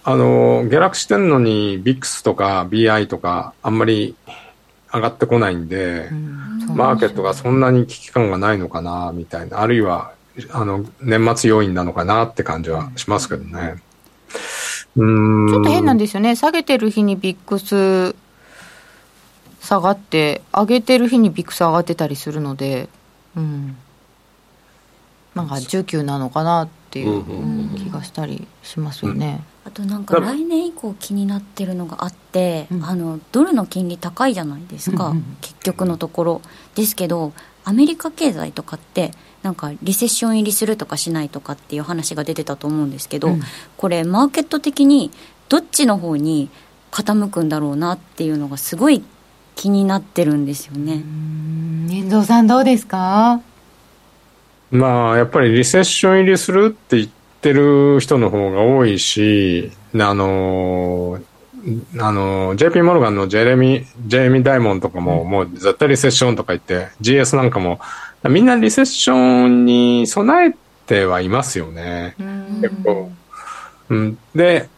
[0.04, 4.14] あの、下落してんのに、ビックスとか BI とか、あんまり
[4.92, 9.60] 上がってこないんで、うん、マーケットがそんなに危機感がないのかな、みたいな。
[9.60, 10.12] あるいは、
[10.52, 13.76] あの、年末要因なのかなって感じはしますけどね。
[14.96, 18.16] ちょっと変なんですよね、下げてる日にビックス
[19.60, 22.88] 下がって、上げてる日にビックス上がってたりするので、
[23.36, 23.76] うん、
[25.38, 27.24] なんか19なのかなっていう
[27.76, 29.44] 気がしたりしますよね。
[29.64, 36.42] あとなんか来年以降気になってるのがあって、うん、あのドルの金利高いじゃないですか、うんうん、結局のところ。
[36.74, 37.32] ですけど
[37.64, 43.40] アメリカ経済とかってなんかリセッション入りするとかしないとかっていう話が出てたと思うんですけど、うん、
[43.76, 45.10] これマーケット的に
[45.48, 46.48] どっちの方に
[46.90, 49.04] 傾くんだろうなっていうのがすごい
[49.54, 51.02] 気になってるんですよね。
[51.90, 53.42] 遠藤さんどうですか？
[54.70, 57.08] まあやっぱりリセッション入りするって言っ
[57.40, 61.20] てる人の方が多いしあの
[61.98, 67.80] あの、JP モルガンのジェレミ、ジェレミ・ダイモンとかも、もう絶対リセッションとか言って、GS なんかも、
[68.28, 70.54] みんなリセッションに備え
[70.86, 72.14] てはいますよね。
[72.60, 73.10] 結構。
[73.90, 74.68] うん、で、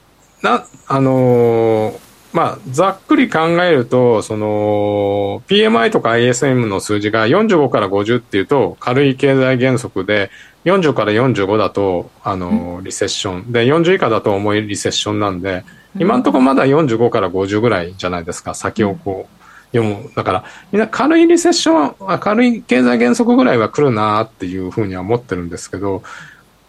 [0.42, 1.98] な、あのー、
[2.32, 10.30] まあ、ざっくり考えると、その、PMI とか ISM の数字が45から50っていうと、軽い経済原則で、
[10.64, 13.52] 40から45だと、あのー、リセッション。
[13.52, 15.64] で、40以下だと重いリセッションなんで、
[15.98, 19.40] 今のところまだ45から50ぐらいじゃないですか、先をこう。
[19.72, 20.10] 読む。
[20.14, 26.02] だから、みんな軽いリセッション、軽い経済減速ぐらいは来るなっていうふうには思ってるんですけど、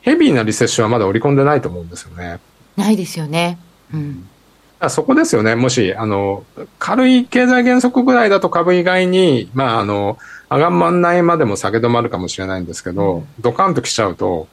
[0.01, 2.39] ヘビーなリセッションはまだ織り込んでないと思うんですよね。
[2.77, 3.57] ないですよね。
[3.93, 4.27] うん。
[4.89, 5.55] そこですよね。
[5.55, 6.43] もし、あの、
[6.79, 10.17] 軽い経済減速ぐらいだと株以外に、まあ、あの、
[10.49, 14.47] 上がまんないまでも下げ止まるかもしれないんですけど、うん、ドカンと来ちゃうと、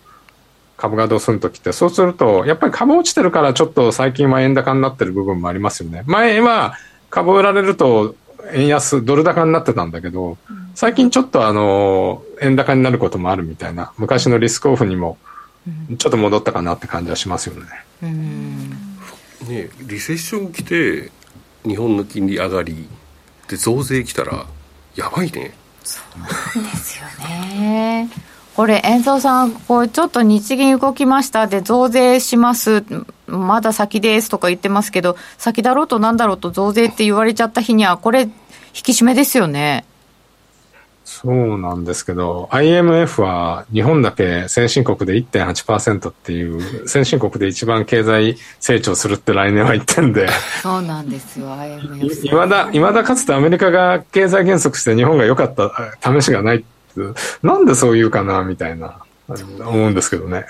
[0.76, 6.04] 株がドスンと来て、そうすると、やっぱり株落ちてるからちょっと最近は円高になってる部分もありますよね。
[6.06, 6.74] 前は
[7.10, 8.14] 株売られると
[8.52, 10.38] 円安、ドル高になってたんだけど、
[10.74, 15.18] 最近ちょっとあの、円高になることもあるみたいな、昔のリスクオフにも、
[15.98, 18.87] ちょっと戻ったかなって感じはしますよね。
[19.48, 21.10] ねリセッション来て、
[21.64, 22.88] 日本の金利上がり、
[23.48, 24.46] で、増税来たら、
[24.94, 25.52] やばいね。
[25.82, 28.08] そうなんですよね。
[28.54, 32.84] これ、遠藤さん、これちょっと日銀動きましたで、増税します、
[33.26, 38.30] まだ先ですとか言ってますけど、先だろうとなんだろうと増税って言われちゃった日には、これ、引
[38.72, 39.84] き締めですよね。
[41.10, 50.28] そうなんですけど、IMF は日本だけ先進国で1.8%っていう、先進国で一番経済成長するって来年は言ってんで。
[50.62, 52.26] そうなんですよ、IMF。
[52.26, 55.72] いまだ、いまだかつてアメリカが経済減速して日本が良かった
[56.20, 56.64] 試しがない
[57.42, 58.98] なんでそう言うかな、みたいな、
[59.60, 60.44] 思うんですけどね。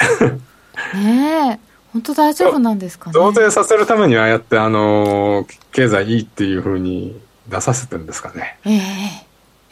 [0.94, 1.68] ねえ。
[1.92, 3.12] 本当大丈夫なんですかね？
[3.14, 7.16] 増税させるためにはああやって、あの、経済いいっていうふうに
[7.48, 8.58] 出させてるんですかね。
[8.66, 9.27] ええー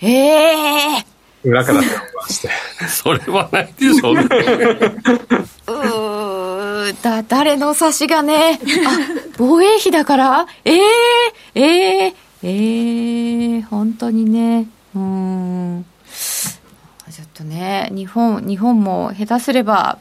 [0.08, 2.50] ええー、裏から電話して。
[2.88, 4.22] それはないでしょ うね。
[5.66, 8.98] うだ、誰の差しがね、あ、
[9.36, 10.46] 防衛費だから？
[10.64, 12.48] ええー、ええー、え
[13.56, 15.84] えー、本当にね、うん。
[17.10, 19.98] ちょっとね、日本、日本も下手すれば、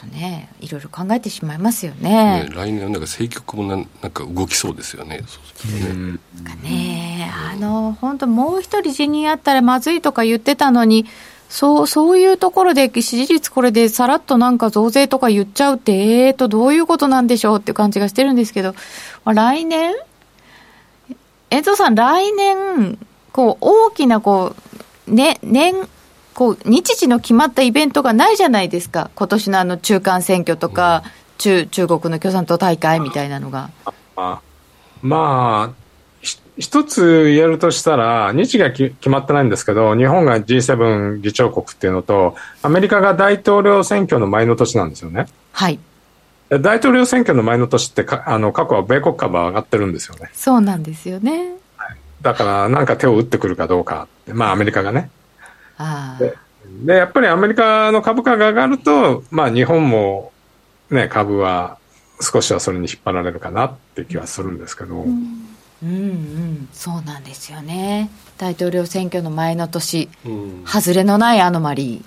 [0.00, 2.44] とねいろいろ考えてしまいますよね。
[2.44, 5.22] ね来年はなんか政局もなんなんか動きそうですよね。
[5.26, 6.70] そうするとね。
[6.70, 11.06] ねあの本当もう一人辞任あったらまずいとか言ってたのに。
[11.50, 18.76] そう、そういうところで支持率これでさらっとなんか増税とか言っちゃうって、えーと、どういうことなんでしょうっていう感じがしてるんですけど、
[19.24, 19.96] まあ、来年
[21.50, 22.96] 遠藤さん、来年、
[23.32, 24.54] こう、大きな、こ
[25.08, 25.74] う、ね、年、
[26.40, 31.02] こう日時の決まったイベントがないじゃないですか、今年のあの中間選挙とか、
[31.36, 33.68] 中中国の共産党大会みたいなのが。
[34.16, 34.40] あ
[35.02, 36.24] まあ、
[36.56, 45.26] 一つ言えるとしたら、日が決まってないんですけど、日本が G7 議長国っていうのと、アメリカが大統領選挙の前の年なんですよね。
[45.52, 45.78] はい。
[46.48, 50.30] 大統領選挙の前の年ってあの過去は米国株は上がってるんですよね。
[50.32, 51.52] そうなんですよね。
[52.22, 55.10] だから、なんか手を打ってくるかどうかまあ、アメリカがね。
[56.18, 56.36] で
[56.84, 60.32] で、やっぱりアメリカの株価が上がると、まあ日本も
[60.90, 61.78] ね、株は
[62.20, 64.96] 少しはそれに引っ張られるかなって気はするんですけど。
[64.96, 65.46] うん、
[65.82, 68.10] うん、うん、そうなんですよね。
[68.38, 72.02] 大統領選挙の前の年、うん、外れのないアノマリ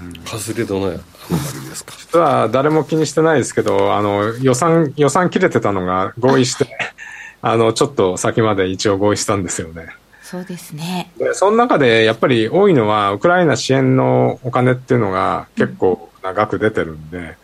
[0.00, 0.04] ー。
[0.04, 1.94] うん、外れのないアノマリーですか。
[1.98, 6.66] 実は誰も気にしてないですけど、あの、予算、予算切れてたのが合意して、
[7.40, 9.88] あの、ちょっと先まで一応合意したんですよね。
[10.30, 11.10] そうですね。
[11.16, 17.34] で、その中でやっぱり多いのは、ウクライナ支援のお金っていうのが結構長く出てるんで、うん、やっ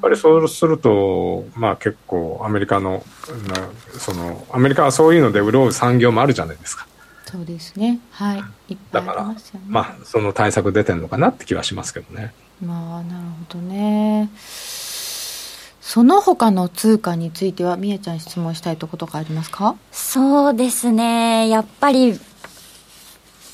[0.00, 3.02] ぱりそうすると、まあ結構アメリカの、
[3.98, 6.86] その、アメリカはそういうので潤う産業もあるじゃないですか。
[7.24, 7.98] そうですね。
[8.12, 8.74] はい。
[8.74, 9.66] いっぱいありますよね。
[9.68, 12.32] まあ、その対策出てるのかなって気はしますけどね。
[12.64, 14.30] まあ、なるほどね。
[15.86, 19.76] その他の通貨については、みえちゃん質問したいところがありますか？
[19.92, 21.48] そうですね。
[21.50, 22.18] やっぱり、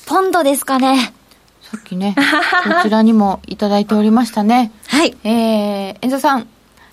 [0.07, 1.13] ポンドですかね。
[1.61, 2.15] さっきね、
[2.63, 4.71] こちらにもいただいておりましたね。
[4.87, 5.15] はい。
[5.25, 6.47] えー、遠藤さん、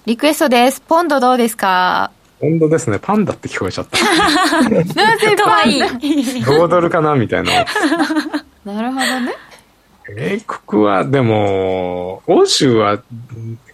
[0.06, 0.80] リクエストです。
[0.80, 2.10] ポンドどうですか？
[2.40, 2.98] ポンドですね。
[3.00, 3.98] パンダって聞こえちゃった。
[4.74, 5.82] なぜかわいい。
[5.82, 7.52] 5ドルかなみたいな。
[8.64, 9.34] なるほどね。
[10.16, 13.02] 英国は、でも、欧州は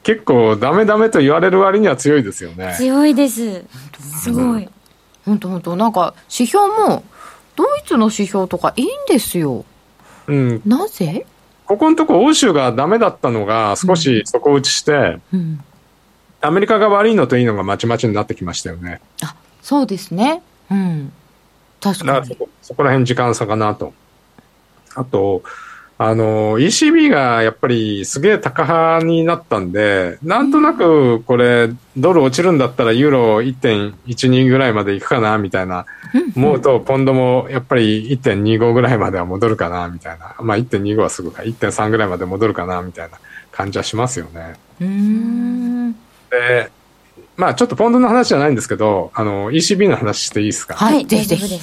[0.02, 2.74] 結構ダメダメと言われる割には強いですよね。
[2.76, 3.64] 強いです。
[4.20, 4.68] すごい。
[5.24, 7.04] 本当本当なんか指標も
[7.56, 9.64] ドイツの指標とかいいんですよ。
[10.26, 10.62] うん。
[10.66, 11.24] なぜ？
[11.64, 15.64] ここのとこ欧州がダメだったのが少し底打ちして、うん、
[16.42, 19.00] アメリカが悪いのといいのがまちまちになってきましたよね。
[19.22, 20.42] あ、そうですね。
[20.70, 21.12] うん。
[21.80, 22.26] 確かに。
[22.26, 23.94] そこそこら辺時間差かなと。
[24.94, 25.42] あと、
[25.96, 35.86] あの、ECB がやっぱりすげえ高派になったんで、なんとなくこれ、ドル落ちるんだったらユーロ1.12ぐらいまでいくかな、みたいな、
[36.36, 40.34] 思うと、ポンドもやっぱり1.25ぐらいまでは戻るかな、みたいな。
[40.40, 43.18] まあ1.25はすぐか、1.3ぐらいまで戻るかな、みたいな
[43.52, 44.54] 感じはしますよね。
[46.30, 46.70] で、
[47.36, 50.74] まあちょっとポンドの話じゃないんですけど、あの、ECB の話していいですか？
[50.74, 51.60] はい、ぜひぜひ。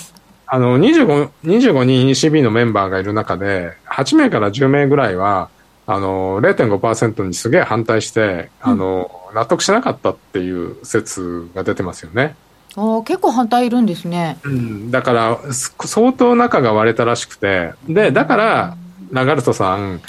[0.54, 5.50] あの、25、25人 ECB のメンバーがいる中で、8名から10名ぐらいは、
[5.88, 12.36] あの、0.5%にすげえ反対して、あの、納得しなかったっていう説が出てますよね。
[12.76, 14.40] あ結構反対いるんですね。
[14.44, 18.78] うん、だから、相当仲が割れたらしくて、で、だから、
[19.12, 20.02] ラガルトさん、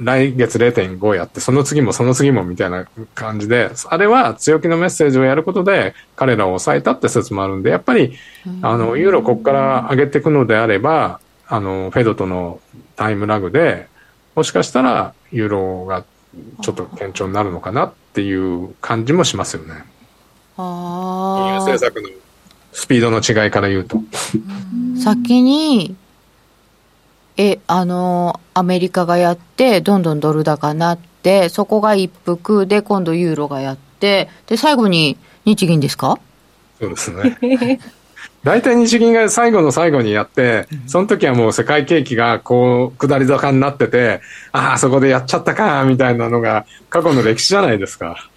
[0.00, 8.14] 来月0.5やって、その次もその次もみたいな感じで、あれは強気のメッセージをやることで、彼らを抑えたって説もあるんで、やっぱり、
[8.62, 12.60] あの、ユーロここから上げていくのであれば、あの、フェドとの
[12.96, 13.88] タイムラグで、
[14.36, 16.04] もしかしたら、ユーロが
[16.62, 19.84] ちょっと堅調になるのかなっていう感じもしますよね。
[20.56, 22.08] あ金融政策の
[22.72, 24.00] スピードの違いから言うと。
[25.02, 25.96] 先に
[27.38, 36.18] え、あの、アメリカがやって、どんどんドル高になって、そこが一服で、今度ユーロがやって、で、最後に日銀ですか？
[36.80, 37.78] そうですね。
[38.48, 44.22] 大体日銀が最後の最後にやって、その時はもう世界景気がこう、下り坂になってて、
[44.52, 48.30] ああ、そこでやっちゃったか、みたいなのが過去の歴史じゃないですか。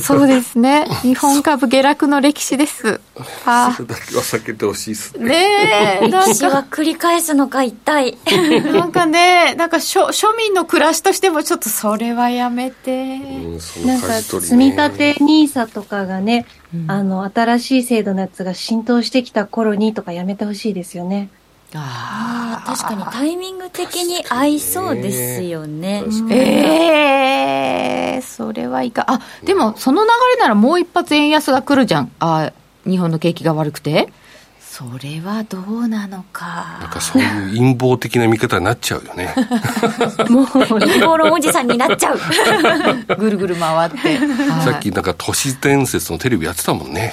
[0.00, 0.86] そうですね。
[1.02, 3.00] 日本株下落の歴史です。
[3.46, 5.28] あそれだけは避けてほしいですね。
[5.28, 6.08] ねえ。
[6.08, 8.18] 歴史は繰り返すのか、一体。
[8.74, 12.90] なんかね、なんか庶庶民の暮らしとしてもちょっとそれはやめて。
[12.90, 16.46] うん、なんか、積み立て NISA とかがね、
[16.88, 21.28] あの、新しい制度のやつが浸透してきた頃にとかやめてほしいですよね。
[21.74, 26.04] ああ、確かにタイミング的に合いそうですよね。
[26.30, 32.12] ええー、それはいかあ、でもその流れならもう一発円安が来るじゃん。
[32.20, 32.52] あ
[32.84, 34.12] 日本の景気が悪くて。
[34.76, 36.76] それはどうなのか。
[36.82, 39.34] なんかそういう陰謀的な見方になっちゃうよね。
[40.28, 42.18] もう陰謀論おじさんになっちゃう。
[43.16, 44.18] ぐるぐる回って。
[44.62, 47.10] さっきなんか都市伝説のテレビやってたもんね。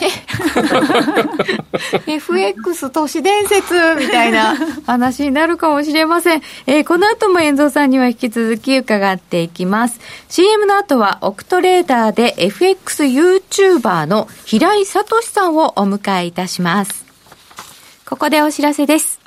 [2.05, 6.41] FX 都市伝説みたいな話になるかもしれません。
[6.68, 10.01] えー、この後も遠藤さんには引き続き伺っていきます。
[10.28, 17.12] CM の後はオクトレーダーで FX YouTuber の平井聡さんをお迎えいたします。
[18.14, 19.20] ここでお知らせです。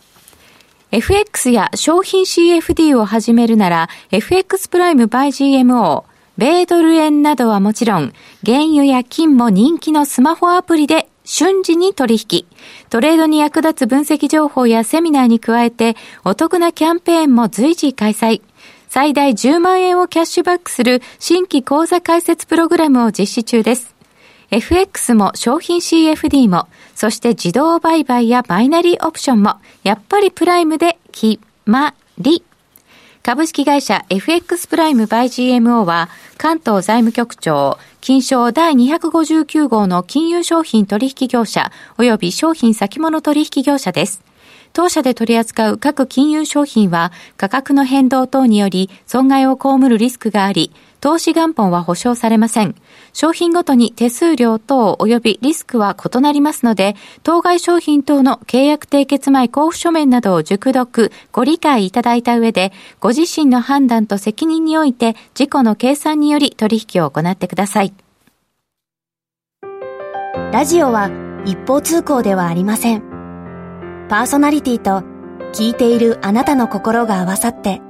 [0.93, 6.05] FX や商品 CFD を始めるなら、FX プライム by GMO、
[6.39, 8.13] 米ドル円などはもちろん、
[8.45, 12.47] 原油や金も人気のスマホアプリで瞬時に取引。
[12.89, 18.41] トレードに役立つ分析情報やセミナーに加えて、お得なキャンペーンも随時開催。
[18.89, 23.96] 最大10万円をキャッシュバックする新規講座開設プログラムを実施中です。
[24.51, 32.45] FX も商品 CFD も、そして自動売買やバイナリーオプションも、やっぱりプライムで決まり。
[33.23, 44.23] 株式会社 FX プライムバイ GMO は、関東財務局長、金賞第259号の金融商品取引業者、及び商品先物取引業者です。
[44.77, 50.71] 当社で取り扱う各金融商品は価格の変動等により損害を被るリスクがあり、
[51.07, 52.75] 投資元本は保証されません。
[53.13, 67.95] 商品ごとに手数料等及びリスクは異なりますので、当該商品等の契約締結前交付書面などを熟読、ご理解いただいた上で、ご自身の判断と責任において、事故の計算により取引を行ってください。
[70.51, 71.09] ラジオは
[71.45, 73.03] 一方通行ではありません。
[74.09, 75.05] パーソナリティと
[75.53, 77.81] 聞いているあなたの心が合わさって、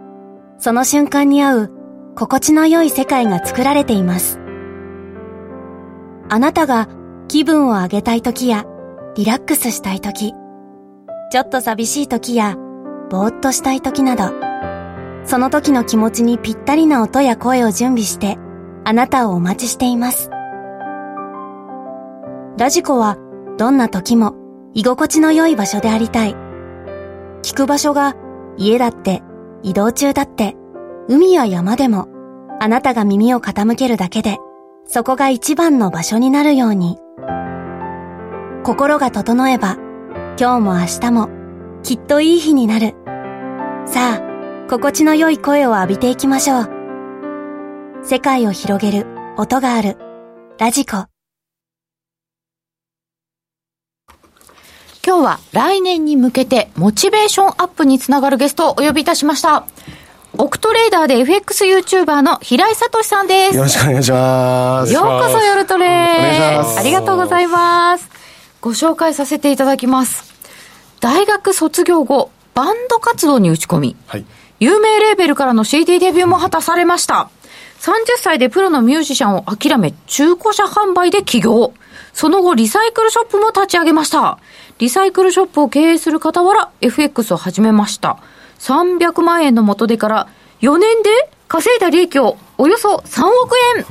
[0.58, 1.75] その瞬間に合う
[2.18, 4.40] 心地の良い世界が作られています。
[6.30, 6.88] あなたが
[7.28, 8.64] 気分を上げたい時や
[9.16, 10.32] リラックスしたい時、
[11.30, 12.56] ちょっと寂しい時や
[13.10, 14.32] ぼーっとしたい時など、
[15.26, 18.38] その時の気持ちにぴったりな音や声を準備して
[18.84, 20.30] あなたをお待ちしています。
[22.56, 23.18] ラジコは
[23.58, 24.34] どんな時も
[24.72, 26.34] 居心地の良い場所でありたい。
[27.42, 28.14] 聞く場所が
[28.56, 29.22] 家だって、
[29.62, 30.56] 移動中だって、
[31.08, 32.08] 海や山でも、
[32.60, 34.38] あなたが耳を傾けるだけで、
[34.86, 36.98] そこが一番の場所になるように。
[38.64, 39.76] 心が整えば、
[40.38, 41.28] 今日も明日も、
[41.84, 42.94] きっといい日になる。
[43.86, 46.70] さあ、心地の良い声を浴びていきましょう。
[48.02, 49.96] 世界を広げる音がある。
[50.58, 51.06] ラジコ。
[55.06, 59.68] 今日は来年に向けてモチベーションアップにつながるゲストをお呼びいたしました。
[60.38, 63.56] オクトレーダーで FXYouTuber の平井聡さんです。
[63.56, 64.92] よろしくお願いします。
[64.92, 68.08] ようこそ夜トレありがとうございます。
[68.60, 70.34] ご紹介させていただきます。
[71.00, 74.26] 大学卒業後、バンド活動に打ち込み、はい、
[74.60, 77.30] 有名レーベルからの CD デビューも果たされました。
[77.80, 81.72] 30歳でプロのミュージシャンを諦め、中古車販売で起業。
[82.12, 84.38] その後、リサイクルショップも立ち上げました。
[84.78, 88.18] リサイクルショップを経営する傍ら、FX を始めました。
[88.58, 90.28] 300万円の元手から
[90.60, 91.10] 4年で
[91.48, 93.84] 稼いだ利益をおよそ3億円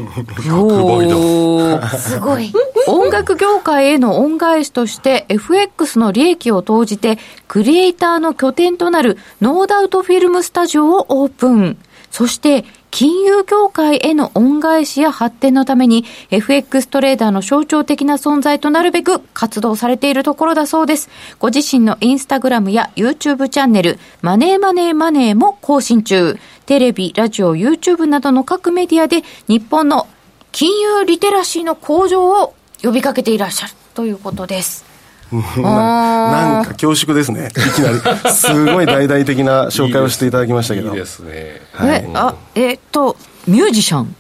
[1.98, 2.52] すごい。
[2.88, 11.78] 音楽業界への恩返しとして FX の利益を投じてクリエイターの拠点となるノーダウトフィルムスタジオをオープン。
[12.16, 21.10] そして金融業界への恩返しや発展のために FX トレーダーの象徴的な存在となるべく活動されているところだそうです。
[21.40, 26.40] ご自身のインスタグラムや YouTube チャンネル、マネーマネーマネーも更新中。
[26.66, 30.08] テレビ、ラジオ、YouTube などの各メディアで日本の
[30.54, 34.95] 金融リテラシーの向上を呼びかけていらっしゃるということです。
[35.62, 37.50] なんか恐縮ですね。
[37.50, 38.00] いきなり。
[38.32, 40.90] すごい大々的な紹介をしていただきましたけど。
[40.90, 41.62] いいですね。
[41.74, 43.18] はい、え、あ、えっと、
[43.48, 44.16] ミュージシャン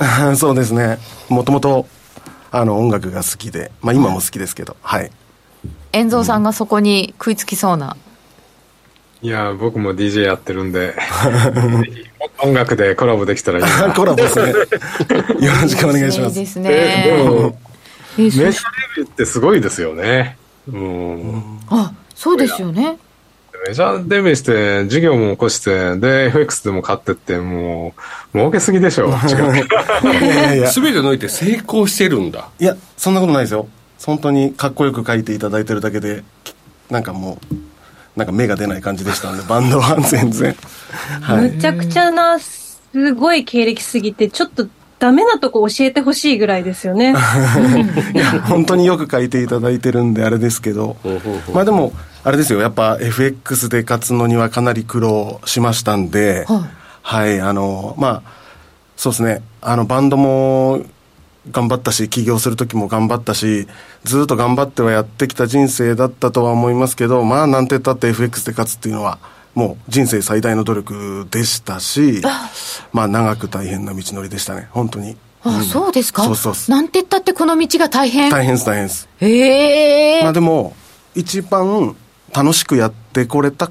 [0.36, 0.98] そうですね。
[1.28, 1.86] もともと、
[2.50, 5.10] あの、音楽が好きで、まあ今も好きですけど、はい。
[5.92, 7.96] 遠蔵さんがそこに食いつきそうな。
[9.22, 10.96] いや、僕も DJ やってるんで、
[12.42, 13.92] 音楽でコラボできたらいいな。
[13.92, 14.48] コラボですね。
[14.48, 14.56] よ
[15.60, 16.38] ろしくお願いします。
[16.38, 16.70] いいですね。
[17.06, 17.58] でも、
[18.16, 18.52] メジャーレ
[18.96, 20.38] ビューってすごいですよね。
[20.72, 21.58] うん。
[21.68, 22.98] あ、そうですよね。
[23.66, 27.94] メジャーデビューして、事業も起こして、で、FX でも買ってって、も
[28.34, 29.36] う、儲けすぎでしょ、す
[30.80, 32.48] べ てのいて成功してるんだ。
[32.58, 33.68] いや、そんなことないですよ。
[34.06, 36.24] 本当にかっこよく書いていただいてるだけで、
[36.88, 37.54] なんかもう、
[38.16, 40.56] なんか芽が出ない感じでしたんで、バンドは全然。
[41.20, 42.78] はい、むちゃくちゃな、す
[43.14, 44.68] ごい経歴すぎて、ちょっと
[45.00, 47.14] ダメなとこ教えてほしいぐらいですよね。
[48.14, 50.96] いや、本当によく書いていただいてるんで、あれですけど、
[51.54, 56.60] まあでも、あれですよ、やっぱ FX で勝つのにはかなり苦労しましたんで、はい、
[57.02, 58.22] はい、あの、まあ、
[58.94, 60.82] そうですね、あの、バンドも
[61.50, 63.66] 頑張ったし、起業する時も頑張ったし、
[64.04, 69.18] ずっと頑張ってはやってきた人生だったとは思いますけど、まあ、なんて言ったって FX で勝つっていうのは、
[69.54, 72.22] もう人生最大の努力でしたし、
[72.92, 75.16] まあ、長く大変な道のりでしたね、本当に。
[75.42, 76.24] あ、うん、そうですか？
[76.24, 78.30] そうそうなんて言ったってこの道が大変？
[78.30, 79.08] 大変です、大変です。
[79.20, 80.22] へえ。
[80.22, 80.74] まあでも、
[81.14, 81.96] 一番
[82.32, 83.70] 楽しくやってこれた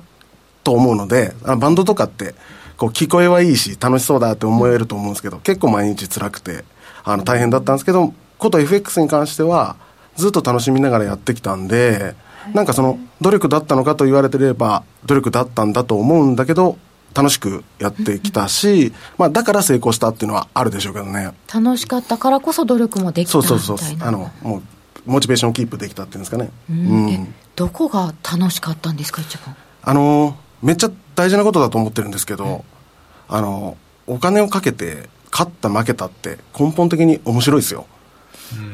[0.63, 2.36] と思うので、あバンドとかって、
[2.75, 6.65] こう聞こえはいいし、楽しそうだって思えると思うんですけど、結構毎日辛くて、
[7.03, 9.75] あの大変だったんですけど、こと FX に関しては、
[10.15, 12.15] ずっと楽しみながらやってきたんで、
[12.53, 16.77] なんかその努力だったのかと言われてれば、努力だったんだと思うんだけど、
[17.13, 21.31] 楽しくやってきたし、まあ、だから成功したっていうのはあるでしょうけどね。
[21.53, 23.97] 楽しかったからこそ努力もできたそうそうそう。
[24.01, 24.61] あの、もう、
[25.05, 26.51] モチベーションキープできたっていうんですかね。
[26.69, 26.77] うん。
[26.77, 29.55] うん、どこが楽しかったんですか、一番。
[29.81, 37.85] あの、めっちゃ大事なことだと思ってるんですけど、うん、あの、お金をかけて勝った負けたって根本的に面白いですよ。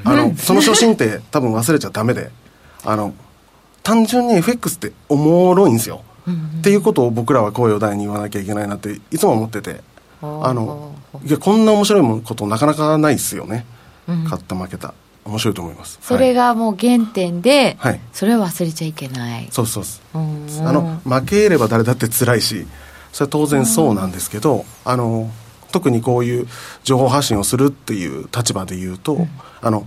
[0.03, 2.32] あの、その初心って多分忘れちゃダメで、
[2.84, 3.13] あの、
[3.86, 6.02] 単純に FX っておもろいんですよ。
[6.60, 9.82] っていうことを僕らは声を大に言わなきゃいけないなっていつも思ってて、
[10.22, 13.64] あの、いや、こんな面白いことなかなかないですよね。
[14.08, 14.96] 勝った負けた。
[15.24, 16.00] 面白いと思います。
[16.02, 19.48] それがもう原点で、はい、それは忘れちゃいけない。
[19.52, 19.84] そうそう
[20.14, 22.66] あの、負ければ誰だって辛いし、
[23.12, 25.30] それは当然そうなんですけど、あの、
[25.72, 26.48] 特にこういう
[26.84, 29.30] 情報発信をするっていう立場で言うと、うん、
[29.62, 29.86] あの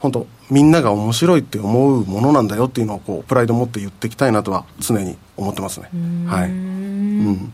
[0.00, 5.90] 本当みんなが面白いって思うものなんだよっていうのをこうプライド持って言っていきたいなとは常に思ってますね。
[6.26, 7.52] はい、うん、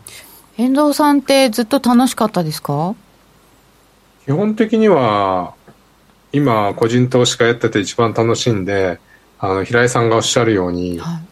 [0.57, 2.95] 遠藤さんってずっと楽しかったですか？
[4.25, 5.53] 基本的には
[6.31, 8.99] 今個人投資家やってて一番楽しいんで
[9.39, 11.23] あの平井さんがおっしゃるように、はい、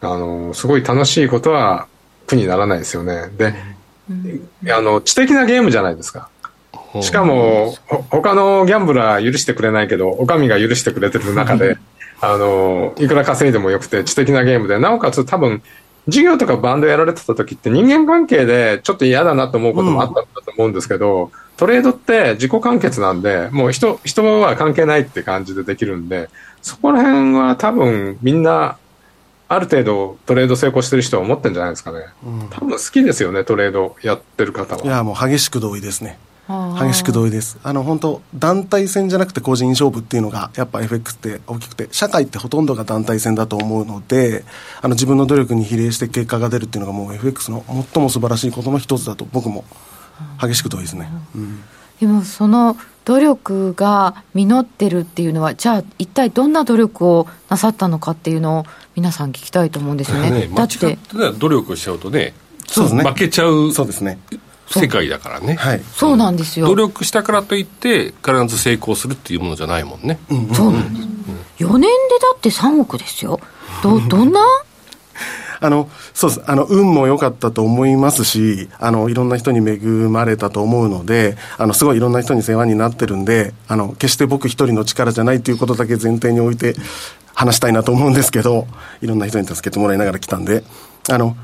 [0.00, 1.88] あのすごい楽しいことは
[2.26, 3.28] 苦にならないですよね。
[3.36, 3.54] で、
[4.72, 6.30] あの、知的なゲームじゃないですか。
[7.02, 7.74] しかも、
[8.10, 11.76] 他のギャンブラー許してくれないけど、お上が許してくれてる中で、
[12.20, 15.62] あの、いくら稼いでもよくて知的なゲームで、なおかつ多分、
[16.06, 26.28] 授業とかバンドやられてた時って人間関係でちょっと嫌だなと思うこともあったんだと思うんですけど、うん、トレードって自己完結なんで、もう人、人は関係ないって感じでできるんで、
[26.60, 28.76] そこら辺は多分みんな
[29.48, 34.82] ある程度トレード成功してる人は思ってるんじゃないですかね、うん、多分好きですよねトレードやってる方は。
[34.82, 37.58] いやもう激しく同意ですね激しく同意です。
[37.62, 44.44] あの本当団体戦じゃなくて個人勝負っていうのがやっぱ FX って大きくて社会ってほとんどが団体戦だと思うので
[44.82, 49.64] あの自分の努力に比例して結果が出るっていうのがもう FX の最も素晴らしいことの一つだと僕も
[50.40, 51.62] 激しく同意ですね、うん、
[52.00, 58.64] でもその努力が実ってるっていうのはじゃあ一体どんな努力をなさったのかっていうのを
[58.96, 60.30] 皆さん聞きたいと思うんですよね。
[60.30, 60.98] ねだって
[61.38, 62.32] 努力しちゃうとね
[62.66, 63.04] そうですね。
[63.04, 64.18] 負けちゃうそうですね
[64.66, 66.66] 世界だからね、はい、そうなんですよ。
[66.66, 71.08] 努力したからといって必ず成功するっていうものじゃないもんね、うん、そうなんです、
[71.62, 71.88] うん、4年で
[72.20, 73.40] だって3億ですよ。
[73.82, 74.40] どどんな？
[75.60, 76.42] あの、そうです。
[76.50, 86.74] あの、運も良かったと思いますし、あの、いろんな人に恵まれたと思うので、あの、すごいいろんな人に世話になってるんで、あの、決して僕一人の力じゃないということだけ前提に置いて
[87.34, 88.66] 話したいなと思うんですけど、
[89.00, 90.64] いろんな人に助けてもらいながら来たんで、
[91.08, 91.34] あの、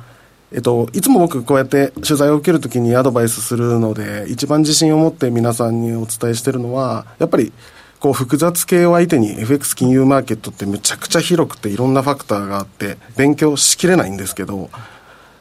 [0.52, 7.52] えっと、いつも僕こうやって取材を受けるときにアドバイスするので、一番自信を持って皆さんにお伝えしてるのは、やっぱり、
[8.00, 14.70] こう複雑系を相手に FX 金融マーケットってむちゃくちゃ広くていろんなファクターがあって勉強しきれないんですけど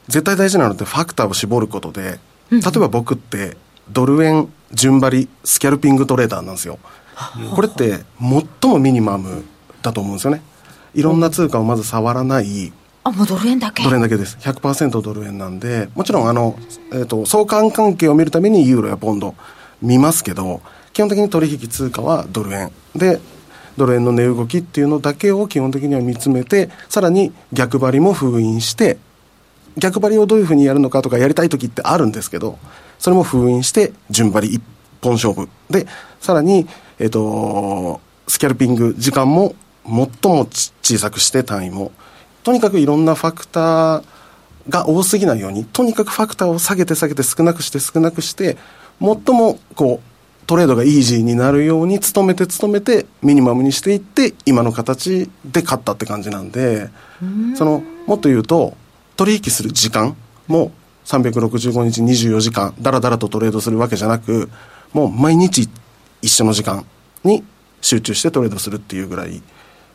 [0.08, 3.56] 絶対大事なのってファクターを絞ることで例えば僕って
[3.88, 6.78] ドル円順張りスキャルピングトレーダーなんですよ。
[7.54, 9.44] これって最もミニマム
[9.82, 10.42] だと思うんですよね。
[10.94, 12.72] いろんな通貨をまず触らない。
[13.02, 13.82] あもうドル円だけ？
[13.82, 14.36] ドル円だけです。
[14.40, 16.58] 100%ドル円なんでもちろんあの、
[16.92, 19.34] えーと、相関関係を見るためにユーロやポンド
[19.80, 20.60] 見ますけど
[20.92, 22.70] 基本的に取引通貨はドル円。
[22.94, 23.20] で
[23.76, 28.98] ドル円の値動きっていうのだけを基本的には見つめてさらに逆張りも封印して
[29.78, 32.58] 逆張りをどういうふうにやるのかとかやりたい時ってあるんですけど
[32.98, 34.62] それも封印して順張り一
[35.00, 35.48] 本勝負。
[35.70, 35.86] で
[36.20, 36.66] さらに、
[36.98, 39.54] えっ、ー、とスキャルピング時間も
[39.86, 40.46] 最も
[40.82, 41.92] 小さくして単位も
[42.42, 44.04] とにかくいろんなファクター
[44.68, 48.56] が多すぎないようにとにかくファクターを下げて下げて少なくして少なくして
[49.00, 50.10] 最もこう
[50.46, 56.88] トレードがイージーになるように努めて努めてミニマムにしていって今の形で勝ったって感じなんで
[57.54, 58.76] そのもっと言うと
[59.16, 60.16] 取引する時間
[60.48, 60.72] も
[61.04, 64.50] 365日24時間だらだらとトレードするわけじゃなく
[64.92, 65.68] もう毎日
[66.22, 66.84] 一緒の時間
[67.24, 67.44] に
[67.80, 69.42] 集中してトレードするっていうぐらい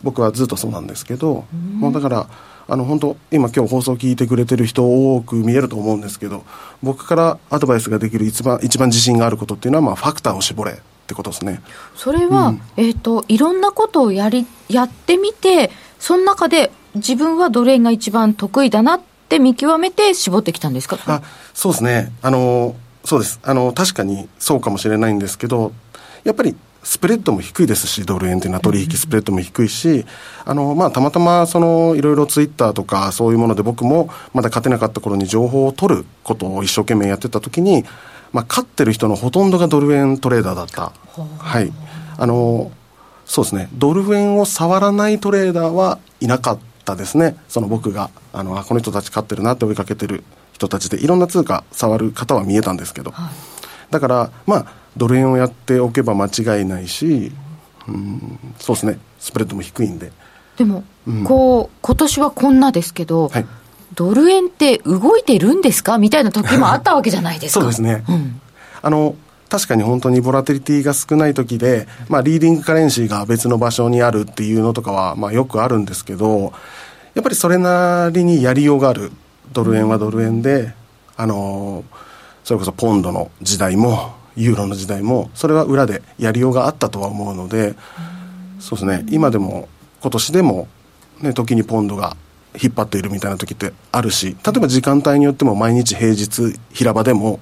[0.06, 1.43] 僕はずっとそうなんですけど、
[1.78, 2.28] もうだから
[2.68, 4.86] あの本当今今日放送聞いてくれてる人
[5.16, 6.45] 多く見えると思うんですけど
[6.82, 10.76] 僕からアドバイスができる一番一番自信があることっていうのは、まあ、ファクターを絞れっ
[11.08, 11.62] てことですね。
[11.95, 20.97] それは、うん、えーと、いろんなことをやりやってみてその中で自分はどれが一番得意だなって見極めて絞ってきたんですか？
[21.08, 21.22] あ
[21.53, 22.12] そうですね。
[22.22, 23.39] あのそうです。
[23.43, 25.72] あの確かにそうかもしれないんですけど
[26.24, 26.56] やっぱり
[26.86, 30.06] スプレッドも低いですし、ドル円というのは取引スプレッドも低いし、
[30.46, 37.84] あの、まあ、たまたま、その、いろいろツイッターとか、そういうもので僕も、まだ勝てなかった頃に情報を取ることを一生懸命やってた時に、
[38.32, 40.92] まあ、勝ってる人のほとんどがドル円トレーダーだった。
[41.40, 41.74] はい。
[42.18, 42.72] あの、
[43.26, 47.36] そうですね、ドル円を触らないトレーダーはいなかったですね。
[47.48, 50.24] その僕が、あの、この人たち勝ってるなって追いかけてる
[50.54, 53.10] 人たちで、いろんな通貨触る方は見えたんですけど。
[53.10, 53.34] はい、
[53.90, 54.66] だから、まあ、
[54.98, 57.32] ドル円をやっておけば間違いないし、
[57.88, 60.12] うん、そうですね、スプレッドも低いんで。
[60.58, 63.46] でも、うん、こう、今年はこんなですけど、はい、
[63.93, 65.98] ドル円って動いてるんですか？
[65.98, 67.60] みたいな時もあったわけじゃないですか。
[67.62, 68.04] そうですね。
[68.08, 68.41] うん、
[68.82, 69.16] あの、
[69.50, 76.52] 確かに本当にボラテリティが少ない時で、まあ、リーディングカレンシーが別の場所にあるっていうのとかは、まあ、よくあるんですけど、
[77.14, 79.12] やっぱりそれなりにやりようがある。
[79.54, 80.74] ドル円はドル円で、
[81.16, 81.84] あの、
[82.43, 87.76] それこそポンドの時代も、ユーロの時代もそれは裏でやりようがあったとは思うので
[88.60, 89.06] そうですね。
[89.10, 89.70] 今でも
[90.02, 90.68] 今年でも、
[91.22, 92.16] ね、時にポンドが
[92.62, 97.40] 引っ張っているみたいな時ってあるし例えば時間帯によっても毎日平日平場でも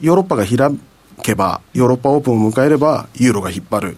[0.00, 0.78] ヨーロッパが開
[1.22, 3.96] けばヨーロッパオープンを迎えればユーロが引っ張る。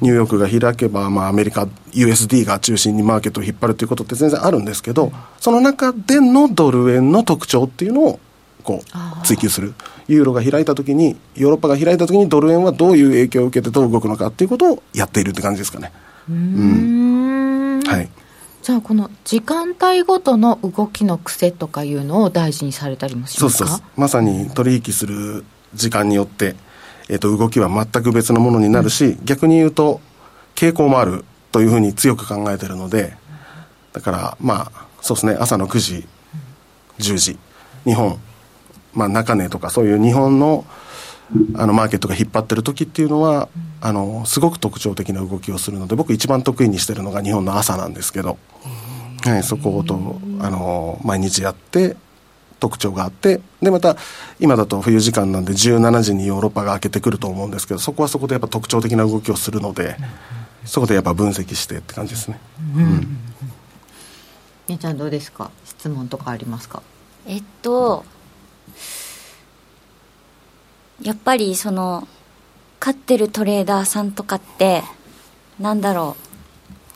[0.00, 8.20] ニューヨークが開けば、まあ、アメリカ USD が中心にマーケットを引っ張るということって全然あるんですけどその中でのドル円の特徴っていうのを
[8.64, 9.74] こう追求する。
[10.08, 15.92] ユーロが開いたときにヨーロッパが開いたときにドル円はどういう影響を受けてどう動くのかっていうことをやっているって感じですかね。
[16.28, 17.80] うん。
[17.86, 18.08] はい。
[18.62, 23.68] じゃあこの時間帯ごとの動きの癖とかいうのを大事にされたりもしますか？
[23.68, 25.44] そうそうまさに取引する
[25.74, 26.56] 時間によって、
[27.10, 30.00] えー、と動きは全く別のものになるし、うん、逆に言うと
[30.54, 33.16] 傾向もあるというふうに強く考えているので
[33.92, 35.36] だからまあそうですね。
[35.38, 36.06] 朝の9時
[36.98, 37.38] 10時
[37.84, 38.18] 日本
[38.94, 40.64] まあ、中値とかそういう日本の
[41.54, 43.48] あのマーケットが引っ張ってる時っていうのは、
[43.80, 48.38] あのすごく特徴的な動きをするので僕一番得意にしてるのが日本の朝なんですけど、
[49.24, 49.94] はい、そこと
[50.40, 51.96] あの毎日やって
[52.60, 53.96] 特徴があってでまた
[54.38, 59.96] 今だと冬時間なんで17時にヨーロッパが開けてくると思うんですけどそこはそこでやっぱ特徴的な動きをするので、
[60.64, 62.38] そこでやっぱ分析してって感じですね。
[62.76, 63.18] うん、
[64.68, 65.50] み、ー、ちゃんどうですか？
[65.64, 66.82] 質問とかありますか？
[67.26, 68.04] えっと
[71.04, 72.08] やっぱりその
[72.80, 74.82] 勝ってるトレーダーさんとかって
[75.60, 76.24] なんだろう。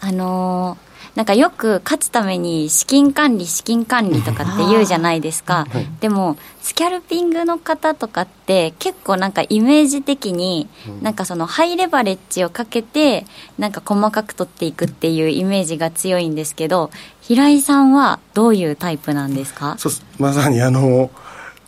[0.00, 5.66] あのー、なんかよく勝つために資金管理資金管理とかって言うじゃないですか、
[5.98, 10.68] でもスキャルピングの方とかって結構なんかイメージ的に
[11.02, 13.26] なんかそのハイレバレッジをかけて
[13.58, 19.74] なんか細かく取っていくっていうイメージが強いんですけど平井さんはどういうタイプなんですか？
[19.78, 21.10] そうまさにあの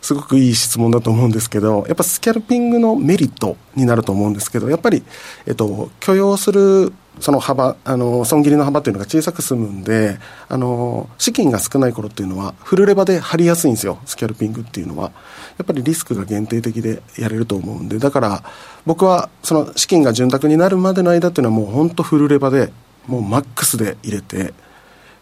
[0.01, 5.03] すごくいい質問だと思うんですけど、やっぱスキャルピングのメリットになると思うんですけど、やっぱり、
[5.45, 15.11] えっと、許容するその幅、あの、損切りの幅というのが小さく済むんで、あの、資金が少ない頃っていうのは、フルレバで張りやすいんですよ、スキャルピングっていうのは。
[15.57, 18.43] やっぱりリスクが限定的でやれると思うんで、だから、
[18.85, 22.71] 僕は、その資金が潤沢になるまでの間っていうのはもう本当フルレバで、
[23.07, 24.53] もうマックスで入れて、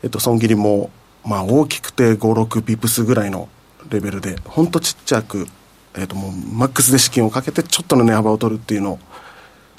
[0.03, 0.91] えっと、損切りも、
[1.25, 3.49] まあ大きくて5、6ピプスぐらいの
[3.89, 5.47] レベルで本当ちっちゃく、
[5.95, 8.99] えー、ともうマックスで資金をかけてちょっとの値幅を取るっていうのを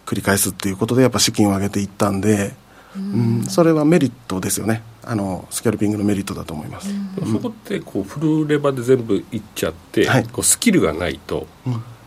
[0.06, 2.54] 繰り返すっていうことでやっぱ資金を上げていったんで
[2.96, 4.82] うん、それはメリットですよね。
[5.04, 6.88] あのスキャルピングのメリットだと思います、
[7.18, 10.24] そこってこうフルレバーで全部いっちゃって、はい。
[10.24, 11.46] こうスキルがないと、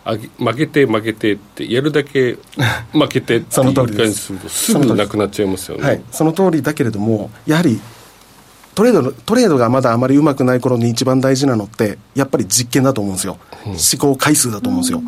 [0.06, 2.38] あげ負けて負けてってやるだけ
[2.92, 7.80] 負けてってそのいう通りです感じするとすぐなくなっちゃいますよね、はい、その通りだけれどもやはり
[8.76, 13.38] トレードのトレードがまだあまりうまくない頃に一番大事なのってやっぱり実験だと思うんですよ、
[13.78, 15.04] 試行回数だと思うんですよ、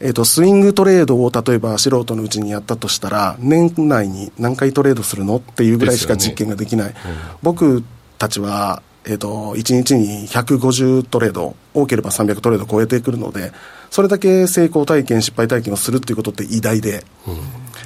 [0.00, 6.94] えー、とスイングトレードを例えば素人のうちにやったとしたら年内に何回トレードするのっていうぐらいしか実験ができない、
[7.42, 7.82] 僕
[8.18, 13.52] たちは、えー、と1日に150トレード多ければ300トレード超えてくるので
[13.90, 17.04] それだけ成功体験失敗体験をするっていうことって偉大で、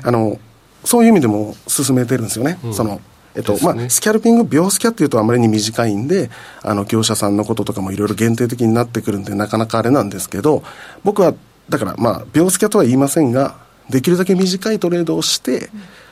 [0.03, 0.39] あの
[0.85, 3.01] そういう意味でも進めてるんですよね、その
[3.35, 6.31] えっとまあ、スキャルピング、秒スキャっていうとあまりに短いんで、
[6.63, 10.63] あの業者さんのこととかもいろいろ限定的になってくるんで、なかなかあれなんですけど、
[11.03, 11.35] 僕は
[11.69, 13.57] だから、まあ、秒スキャとは言いませんが、
[13.89, 15.71] できるだけ短いトレードをして、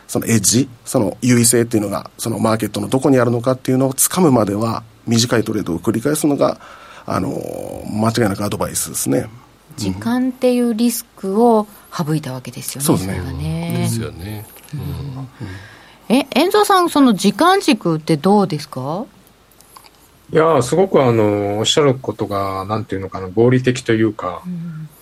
[0.08, 6.60] そのエッジ、その優位性っていうのが、そのマーケットのどこにあるのかっていうのをつかむまでは、短いトレードを繰り返すのが、
[7.06, 7.30] あの
[7.86, 9.28] 間違いなくアドバイスですね。
[9.76, 12.86] 時間っていうリスクを省いたわけですよね。
[12.86, 14.46] そうですですよね、
[16.12, 19.06] え、遠藤さん、その時間軸ってどうですか？
[20.32, 24.42] いやすごくあのおっしゃることがなんていうのかな合理的というか、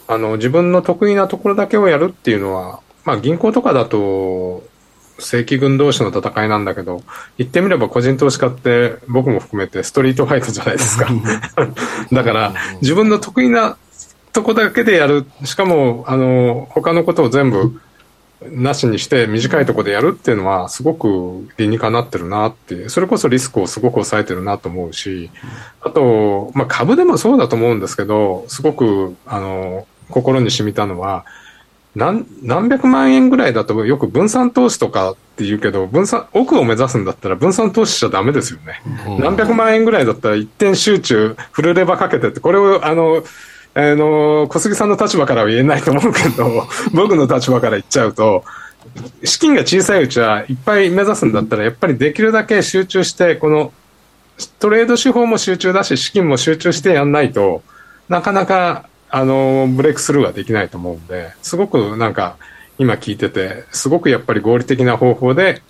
[0.06, 4.62] あの自分の得意なところだけをやるっていうのは、まあ、銀行とかだと
[5.18, 7.02] 正規軍同士の戦いなんだけど
[7.36, 11.08] 言ってみれば個人投資家って僕も含めてストリートファイトじゃないですか。
[12.12, 13.76] だから自分の得意な
[14.32, 15.26] とこだけでやる。
[15.44, 17.78] しかもあの他のことを全部
[18.42, 25.30] なしにして短いところでやるっていうのはすごく理にかなってるなってそれこそリスクをすごく抑えてるなと思うし
[25.80, 31.24] あと、まあ、株でもそうだと思うんですけどすごくあの心に染みたのは
[31.96, 38.80] 何何百万円ぐらいだとよく分散投資とかって言うけど分散億を目指すんだったら分散投資しちゃダメですよね、
[39.20, 43.24] 何百万円ぐらいだったら一点集中フルレバかけてってこれをあの
[43.78, 48.44] あの、小杉さんの立場からは言えないと思うけど、 僕の立場から言っちゃうと、
[49.22, 53.72] 資金が小さいうちはいっぱい目指すんだったら、やっぱりできるだけ集中して、この
[54.58, 57.62] トレード手法も集中だし、資金も集中してやんないと
[58.08, 62.36] なかなか、あの、ブレイクスルーはできないと思うんで、すごくなんか、
[62.78, 65.62] 今聞いてて、すごくやっぱり合理的な方法で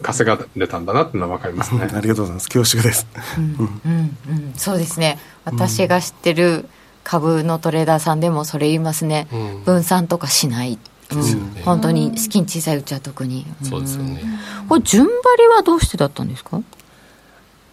[0.00, 1.82] 稼がれたんだなっていうのは分かりますね。
[1.92, 2.48] ありがとうございます。
[2.48, 3.06] 恐縮です。
[3.36, 5.18] うんうん、そうですね。
[5.44, 6.64] 私が知ってる
[7.10, 9.26] 株のトレーダーさんでもそれ言いますね。
[9.32, 10.78] うん分散とかしない。
[11.12, 13.44] うんね本当に資金小さいうちは特に。
[13.64, 14.22] そうですよね
[14.68, 16.62] これ順張りはどうしてだったんですか？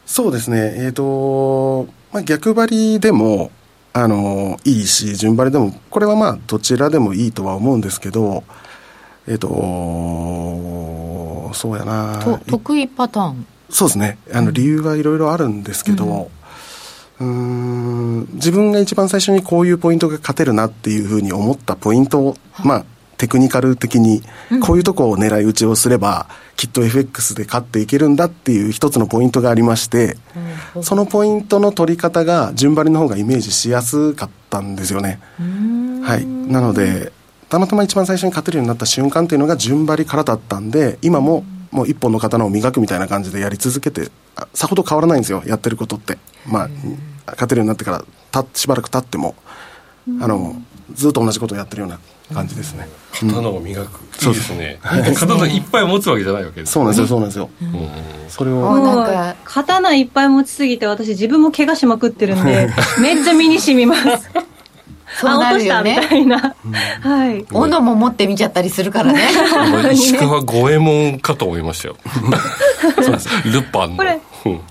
[0.07, 3.51] そうですね、えっ、と、まあ、逆張りでも、
[3.91, 8.45] あの、いいし、順張りでも、これはまあ、どちらでもいいとは思うんですけど、
[9.27, 9.49] えっ、と、
[11.53, 12.19] そうやな。
[12.23, 13.45] と得意パターン。
[13.69, 14.17] そうですね。
[14.33, 22.85] あの、理由はいろいろあるんですけど、うーん、自分が一番最初にこういうポイントが勝てるなっていうふうに思ったポイントを、まあ、
[23.17, 24.21] テクニカル的に、
[24.61, 30.17] こういうとこを狙い撃ちをすれば、きっと FX で勝っていけるんだっていう一つのポイントがありまして、
[30.81, 35.19] そのポイントの取り方が順張りの方がイメージしやすかったんですよね。
[36.03, 36.25] はい。
[36.25, 37.11] なので、
[37.49, 41.43] たまたま一番最初に勝てるようになった瞬間っていうのが順張りからだったんで、今も
[41.77, 46.17] もう一本の刀を磨くみたいな感じでやり続けて、あさほど変わらないんですよ、やってることって。
[46.47, 46.69] まあ、
[47.27, 49.35] 勝てるようになってから、たしばらく経っても、
[50.19, 50.59] あの、
[50.95, 51.99] ずっと同じことをやってるような
[52.33, 52.89] 感じですね。
[53.13, 54.79] 刀を磨く、いいですね。
[54.81, 57.49] 刀いっぱい持つわけじゃないわけですそうなんですよ、そうなんですよ。
[57.61, 57.89] うん
[58.27, 62.69] それを、あなんか刀いっぱい持ちすぎて私自分も怪我しまくってるんで
[62.99, 64.29] めっちゃ身に染みます
[65.19, 66.07] そうなるよあ落としたみね。
[66.07, 66.55] たいな、
[67.01, 67.45] はい。
[67.51, 69.27] 斧も持ってみちゃったりするからね。
[69.69, 71.97] 今石川五右衛門かと思いましたよ
[72.95, 73.29] そうです。
[73.51, 73.97] ルパンの。
[73.97, 74.61] これうん。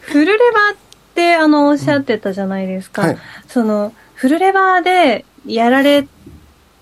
[0.00, 0.76] フルレバーっ
[1.14, 3.18] てあのおっしゃってたじゃないですか、はい。
[3.46, 6.06] そのフルレバーでやられ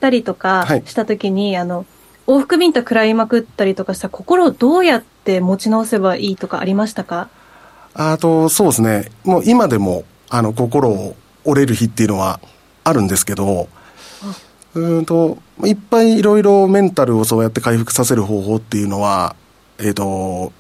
[0.00, 0.82] たりとかはい。
[0.86, 1.86] した時に、あの
[2.26, 7.28] 往復ビンタ食らいまくったりとかした心をどうやって持ち直せばいいとかありましたか？
[7.94, 9.10] あと、そうですね。
[9.24, 12.38] もう今でも、あの、心を折れる日っていうのは
[12.88, 13.68] あるんですけど、
[14.74, 19.36] うーんと、いっぱいいろいろメンタルをそうやって回復させる方法っていうのは、
[19.78, 20.52] えっ、と、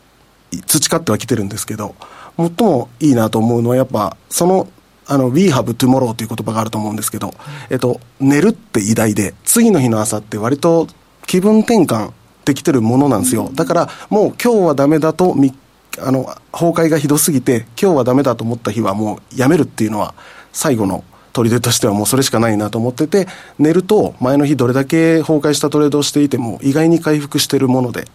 [0.50, 1.94] い培ってはきてるんですけど、
[2.36, 4.68] 最もいいなと思うのはやっぱ、その、
[5.06, 7.34] あの、We have tomorrow という言葉があると思うんですけど、
[7.70, 10.86] えっと、寝るって偉大で、次の日の朝って割と
[11.26, 12.12] 気分転換
[12.44, 13.50] できてるものなんですよ。
[13.54, 15.54] だから、もう今日はダメだとみ
[16.00, 20.14] あの、崩壊がひどすぎて、今日はダメだと思った日はもうやめるっていうのは、
[20.52, 21.04] 最後の
[21.44, 23.26] 砦としてはもうそれしかないなと思ってて、
[23.58, 28.06] 寝ると前の日どれだけ崩壊したトレードをしていても意外に回復してるもので、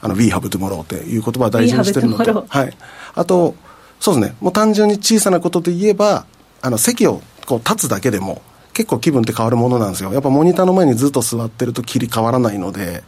[0.00, 2.76] あの We have tomorrow っていう言葉を大事にしてるのとはい、
[3.14, 3.54] あと
[3.98, 4.36] そうですね。
[4.40, 6.26] もう単純に小さなことで言えば
[6.62, 8.42] あの席をこう立つだけでも
[8.72, 10.12] 結構気分って変わるものなんですよ。
[10.12, 13.02] やっぱモニターの前にずっと座ってると切り替わらないので、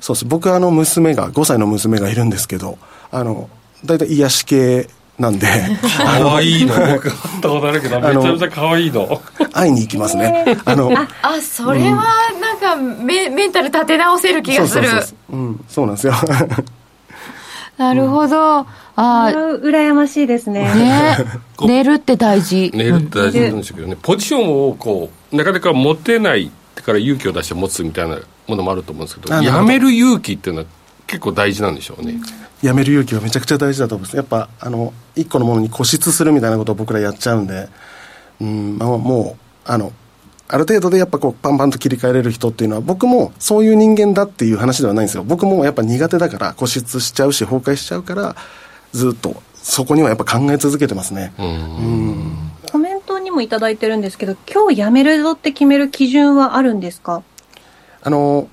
[0.00, 0.24] そうです。
[0.24, 2.78] 僕はあの娘が5歳の娘がいるんですけど
[3.10, 3.48] あの
[3.84, 5.46] 大体癒し系なんで。
[5.96, 9.20] かわいいの 僕会ったことあるけどめちゃめちゃかわいいの。
[9.52, 10.56] 会いに行きますね。
[10.64, 10.92] あの
[11.22, 12.04] あそれは
[12.40, 14.88] なんかメ,、メンタル立て直せる気がする。
[14.88, 15.36] そうそうそう。
[15.36, 16.14] うんそうなんですよ。
[17.78, 18.66] なるほど、あ
[18.96, 20.62] あ羨ましいですね。
[20.62, 21.16] ね。
[21.64, 22.72] 寝るって大事。
[22.74, 29.42] 寝るって大事なんですけどね、ポジションをこうなかなか持てないから勇気を出して持つみたいなものもあると思うんですけど。
[29.42, 30.66] やめる勇気っていうのは
[31.06, 32.14] 結構大事なんでしょうね、
[32.62, 34.16] やめる勇気はめちゃくちゃ大事だと思います。
[34.16, 37.68] やっぱあの一個のものに固執するみたいなことを僕らやっちゃうんで
[38.40, 39.36] うん、まあ、も
[39.66, 39.92] うあの
[40.48, 45.24] ある程度でやっぱこうパンパンと切り替えれる人っていうのは僕もそういう人間だっていう話ではないんですよ。
[45.24, 48.34] 僕もやっぱ苦手だから固執しちゃうし崩壊しちゃうから
[48.92, 51.32] ずっとそこにはやっぱ考え続けてますね。
[51.38, 52.34] うん。
[52.70, 57.22] コメントにもいただいてるんですけど、今日やめるぞって決める基準はあるんですか？
[58.02, 58.48] あの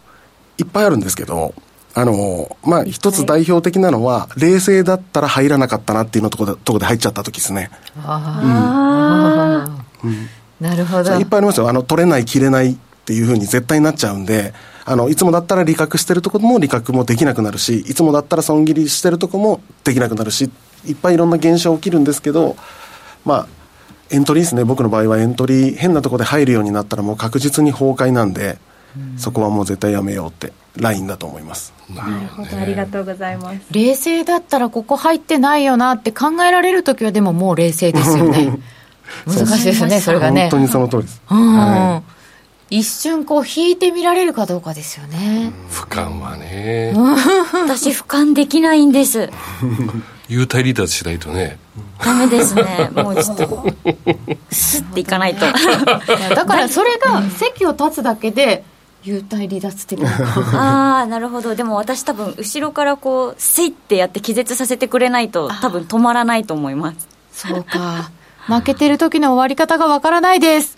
[0.57, 1.53] いっぱいあるんですけど
[1.97, 7.71] あのまあ一つ代表的なのは冷静だったら入らなかったなっていうのとこでとこで入っちゃった時ですね。
[8.03, 10.05] ああ、
[10.59, 11.13] なるほど。
[11.13, 11.69] いっぱいありますよ。
[11.69, 20.49] あの取れない切れないっていうふうに絶対になっちゃうんであのいつもだったら利確してるとこも利確もできなくなるしいつもだったら損切りしてるとこもできなくなるし
[20.85, 22.57] いっぱいいろんな現象起きるんですけど
[23.23, 23.47] まあ
[24.09, 24.63] エントリーですね。
[24.63, 28.59] 僕の場合はエントリー変なところで入るようになったらもう確実に崩壊なんで、
[29.17, 31.73] そこはもう絶対やめようってラインだと思います。
[31.89, 33.59] なるほど、ありがとうございます。
[33.71, 38.59] 冷静だったらここ入ってないよなって考えられる時はでももう冷静ですよね。
[39.27, 40.43] 難しいですよねそれがね。
[40.43, 42.01] 本当にその通りです、うん、は
[42.71, 46.93] 一瞬こう引いてみられるかどうかですよね、俯瞰はね。
[47.67, 49.29] 私俯瞰できないんです。
[50.27, 51.59] 幽体離脱しないとね。
[52.03, 52.89] ダメですね。
[52.95, 53.65] もうちょっと。
[54.49, 55.45] スッていかないと。
[55.45, 58.63] だからそれが席を立つだけで
[59.05, 60.09] 幽体離脱的な。
[60.53, 61.55] ああなるほど。
[61.55, 67.07] でも私多分後ろからこうスイッてやって気絶させてくれないと多分止まらないと思います。
[67.31, 68.11] そうか。
[68.47, 70.75] 負けてる時の終わり方がわからないです。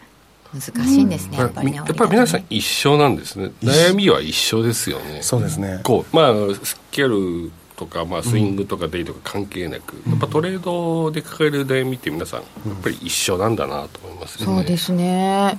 [0.53, 3.51] 難しいんですね、やっぱりねやっぱり皆さん一緒なんですね。
[3.61, 5.19] 悩みは一緒ですよね。
[5.21, 5.81] そうですね。
[5.83, 15.57] こうまあスケールとか、まあ、スイングとかデイとか関係なく、やっぱトレードで抱える悩みって皆さんやっぱり一緒なんだなと思いますよね、そうですね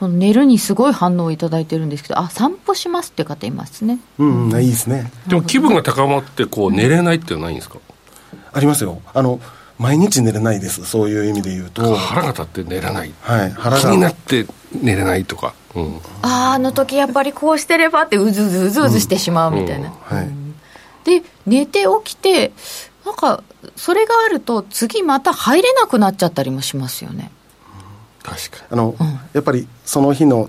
[0.00, 4.00] この寝るにすごい反応をいただいてるんですけどあ散歩しますって方いますね。
[4.18, 5.12] うん、うん、いいですね。
[5.28, 7.78] でも気分が高まってこう寝れないっていうのはないんですか？
[8.52, 9.02] ありますよ。
[9.12, 9.38] あの
[9.78, 10.86] 毎日寝れないです。
[10.86, 11.94] そういう意味で言うと。
[11.96, 13.50] 腹が立って寝れない、はい。
[13.50, 13.82] 腹が。
[13.82, 20.28] 気になって寝れないとか、うん、あああの時やっぱりこうしてればってうずうずうずうずしてしまうみたいな、はい。
[21.04, 22.52] で寝て起きて
[23.04, 23.42] なんか
[23.76, 27.30] それがあると次また入れなくなっちゃったりもしますよね
[28.22, 28.94] 確かあの、
[29.32, 30.48] やっぱりその日の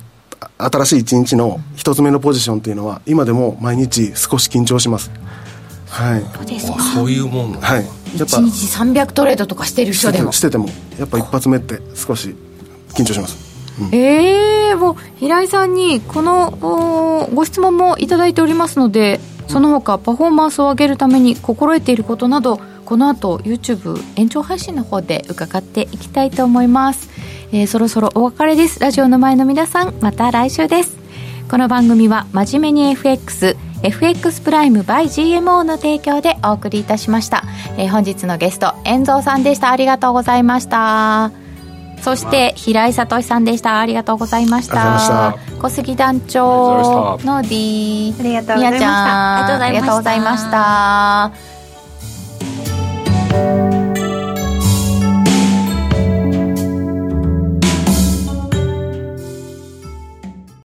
[0.57, 5.11] あ新しい一日の一つ目のポジションっていうのは今でも毎日少し緊張します。
[5.87, 6.21] はい。
[6.21, 7.83] そうですにそういうもんはい。
[8.17, 10.31] やっぱ1日300トレードとかしてる人でも。
[10.31, 10.67] してても
[10.97, 12.35] やっぱ一発目って少し
[12.93, 13.51] 緊張します。
[13.91, 27.09] ええもう平井さんにこのおご質問もいただいておりますのでその他パフォーマンスを上げるために心得ていることなどこの後 YouTube 延長配信の方で伺っていきたいと思います、
[27.53, 28.79] えーそろそろお別れです。
[28.79, 30.97] ラジオの前の皆さんまた来週です。
[31.49, 37.43] この番組は真面目に FX FX プライム by GMO の提供でお送りいたしました、
[37.77, 39.71] えー本日のゲスト遠蔵さんでした。
[39.71, 41.31] ありがとうございました。
[42.01, 43.79] そして平井聡さんでした。
[43.79, 45.35] ありがとうございました。
[45.61, 48.79] 小杉団長の D ありがとうございました。
[48.79, 50.51] みやちゃんありがとうございました。
[50.51, 51.50] ありがとうございました